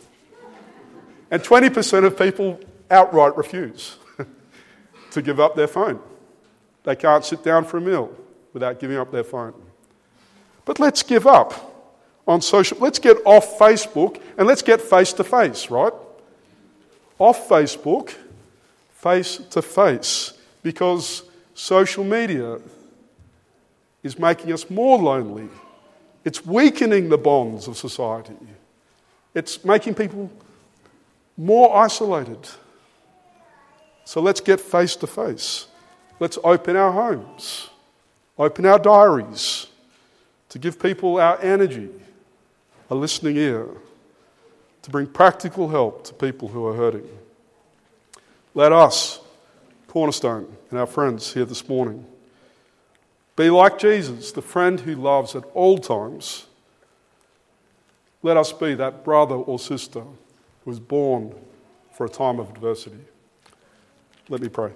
And 1.29 1.43
20% 1.43 2.05
of 2.05 2.17
people 2.17 2.59
outright 2.89 3.35
refuse 3.35 3.97
to 5.15 5.21
give 5.21 5.39
up 5.39 5.55
their 5.55 5.67
phone. 5.67 5.99
They 6.83 6.95
can't 6.95 7.23
sit 7.23 7.41
down 7.41 7.63
for 7.63 7.77
a 7.77 7.81
meal 7.81 8.13
without 8.53 8.79
giving 8.79 8.97
up 8.97 9.11
their 9.11 9.23
phone. 9.23 9.53
But 10.65 10.77
let's 10.77 11.03
give 11.03 11.25
up 11.25 11.53
on 12.27 12.41
social. 12.41 12.77
Let's 12.79 12.99
get 12.99 13.17
off 13.25 13.57
Facebook 13.57 14.21
and 14.37 14.45
let's 14.45 14.61
get 14.61 14.81
face 14.81 15.13
to 15.13 15.23
face, 15.23 15.71
right? 15.71 15.93
Off 17.17 17.47
Facebook, 17.47 18.13
face 18.91 19.37
to 19.51 19.61
face, 19.61 20.33
because 20.61 21.23
social 21.53 22.03
media 22.03 22.59
is 24.03 24.19
making 24.19 24.51
us 24.51 24.69
more 24.69 24.97
lonely. 24.97 25.47
It's 26.25 26.45
weakening 26.45 27.07
the 27.07 27.17
bonds 27.17 27.69
of 27.69 27.77
society. 27.77 28.35
It's 29.33 29.63
making 29.63 29.93
people 29.93 30.29
more 31.37 31.73
isolated. 31.77 32.49
So 34.05 34.21
let's 34.21 34.39
get 34.39 34.61
face 34.61 34.95
to 34.97 35.07
face. 35.07 35.67
Let's 36.19 36.37
open 36.43 36.75
our 36.75 36.91
homes. 36.91 37.69
Open 38.37 38.65
our 38.65 38.79
diaries 38.79 39.67
to 40.49 40.59
give 40.59 40.79
people 40.79 41.17
our 41.17 41.41
energy, 41.41 41.89
a 42.89 42.95
listening 42.95 43.35
ear, 43.37 43.67
to 44.83 44.89
bring 44.91 45.07
practical 45.07 45.69
help 45.69 46.03
to 46.05 46.13
people 46.13 46.47
who 46.47 46.65
are 46.67 46.73
hurting. 46.73 47.07
Let 48.53 48.71
us, 48.71 49.19
Cornerstone, 49.87 50.55
and 50.69 50.79
our 50.79 50.85
friends 50.85 51.33
here 51.33 51.45
this 51.45 51.67
morning, 51.67 52.05
be 53.35 53.49
like 53.49 53.79
Jesus, 53.79 54.31
the 54.31 54.41
friend 54.41 54.79
who 54.79 54.95
loves 54.95 55.35
at 55.35 55.43
all 55.53 55.77
times. 55.77 56.45
Let 58.21 58.37
us 58.37 58.53
be 58.53 58.75
that 58.75 59.03
brother 59.03 59.35
or 59.35 59.59
sister 59.59 60.03
who 60.63 60.71
is 60.71 60.79
born 60.79 61.33
for 61.91 62.05
a 62.05 62.09
time 62.09 62.39
of 62.39 62.49
adversity. 62.49 63.03
Let 64.27 64.41
me 64.41 64.49
pray. 64.49 64.71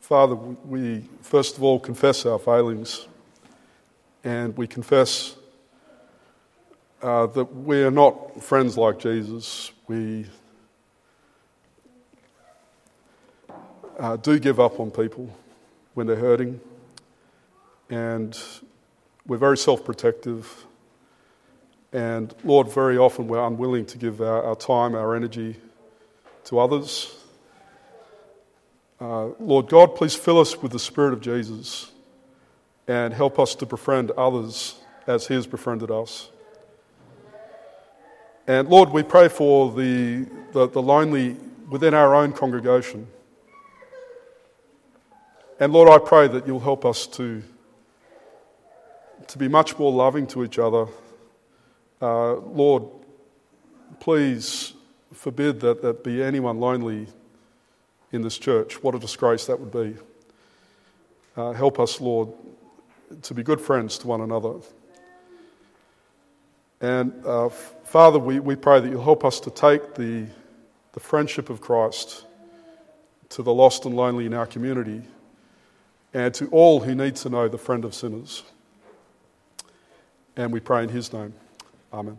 Father, 0.00 0.34
we 0.34 1.04
first 1.20 1.58
of 1.58 1.62
all 1.62 1.78
confess 1.78 2.24
our 2.24 2.38
failings 2.38 3.06
and 4.22 4.56
we 4.56 4.66
confess 4.66 5.36
uh, 7.02 7.26
that 7.26 7.54
we 7.54 7.82
are 7.82 7.90
not 7.90 8.42
friends 8.42 8.78
like 8.78 8.98
Jesus. 8.98 9.72
We 9.86 10.24
uh, 13.98 14.16
do 14.16 14.38
give 14.38 14.58
up 14.58 14.80
on 14.80 14.90
people 14.90 15.28
when 15.92 16.06
they're 16.06 16.16
hurting, 16.16 16.60
and 17.94 18.36
we're 19.24 19.36
very 19.36 19.56
self 19.56 19.84
protective. 19.84 20.66
And 21.92 22.34
Lord, 22.42 22.72
very 22.72 22.98
often 22.98 23.28
we're 23.28 23.46
unwilling 23.46 23.86
to 23.86 23.98
give 23.98 24.20
our, 24.20 24.42
our 24.42 24.56
time, 24.56 24.96
our 24.96 25.14
energy 25.14 25.56
to 26.46 26.58
others. 26.58 27.14
Uh, 29.00 29.26
Lord 29.38 29.68
God, 29.68 29.94
please 29.94 30.14
fill 30.14 30.40
us 30.40 30.60
with 30.60 30.72
the 30.72 30.78
Spirit 30.78 31.12
of 31.12 31.20
Jesus 31.20 31.92
and 32.88 33.14
help 33.14 33.38
us 33.38 33.54
to 33.56 33.66
befriend 33.66 34.10
others 34.12 34.74
as 35.06 35.28
He 35.28 35.34
has 35.34 35.46
befriended 35.46 35.92
us. 35.92 36.30
And 38.48 38.68
Lord, 38.68 38.90
we 38.90 39.04
pray 39.04 39.28
for 39.28 39.70
the, 39.72 40.26
the, 40.52 40.68
the 40.68 40.82
lonely 40.82 41.36
within 41.70 41.94
our 41.94 42.14
own 42.14 42.32
congregation. 42.32 43.06
And 45.60 45.72
Lord, 45.72 45.88
I 45.88 46.04
pray 46.04 46.26
that 46.26 46.46
you'll 46.46 46.60
help 46.60 46.84
us 46.84 47.06
to, 47.18 47.42
to 49.28 49.38
be 49.38 49.48
much 49.48 49.78
more 49.78 49.92
loving 49.92 50.26
to 50.28 50.44
each 50.44 50.58
other. 50.58 50.86
Uh, 52.00 52.34
Lord, 52.34 52.84
please 54.00 54.74
forbid 55.12 55.60
that 55.60 55.82
there 55.82 55.92
be 55.92 56.22
anyone 56.22 56.60
lonely 56.60 57.06
in 58.12 58.22
this 58.22 58.38
church. 58.38 58.82
What 58.82 58.94
a 58.94 58.98
disgrace 58.98 59.46
that 59.46 59.58
would 59.58 59.72
be. 59.72 59.96
Uh, 61.36 61.52
help 61.52 61.80
us, 61.80 62.00
Lord, 62.00 62.28
to 63.22 63.34
be 63.34 63.42
good 63.42 63.60
friends 63.60 63.98
to 63.98 64.06
one 64.06 64.20
another. 64.20 64.54
And 66.80 67.12
uh, 67.24 67.48
Father, 67.48 68.18
we, 68.18 68.40
we 68.40 68.56
pray 68.56 68.80
that 68.80 68.88
you'll 68.88 69.02
help 69.02 69.24
us 69.24 69.40
to 69.40 69.50
take 69.50 69.94
the, 69.94 70.26
the 70.92 71.00
friendship 71.00 71.48
of 71.50 71.60
Christ 71.60 72.26
to 73.30 73.42
the 73.42 73.54
lost 73.54 73.84
and 73.84 73.96
lonely 73.96 74.26
in 74.26 74.34
our 74.34 74.46
community 74.46 75.02
and 76.12 76.32
to 76.34 76.46
all 76.48 76.80
who 76.80 76.94
need 76.94 77.16
to 77.16 77.28
know 77.28 77.48
the 77.48 77.58
friend 77.58 77.84
of 77.84 77.94
sinners. 77.94 78.44
And 80.36 80.52
we 80.52 80.60
pray 80.60 80.82
in 80.82 80.88
his 80.88 81.12
name. 81.12 81.32
Amen. 81.92 82.18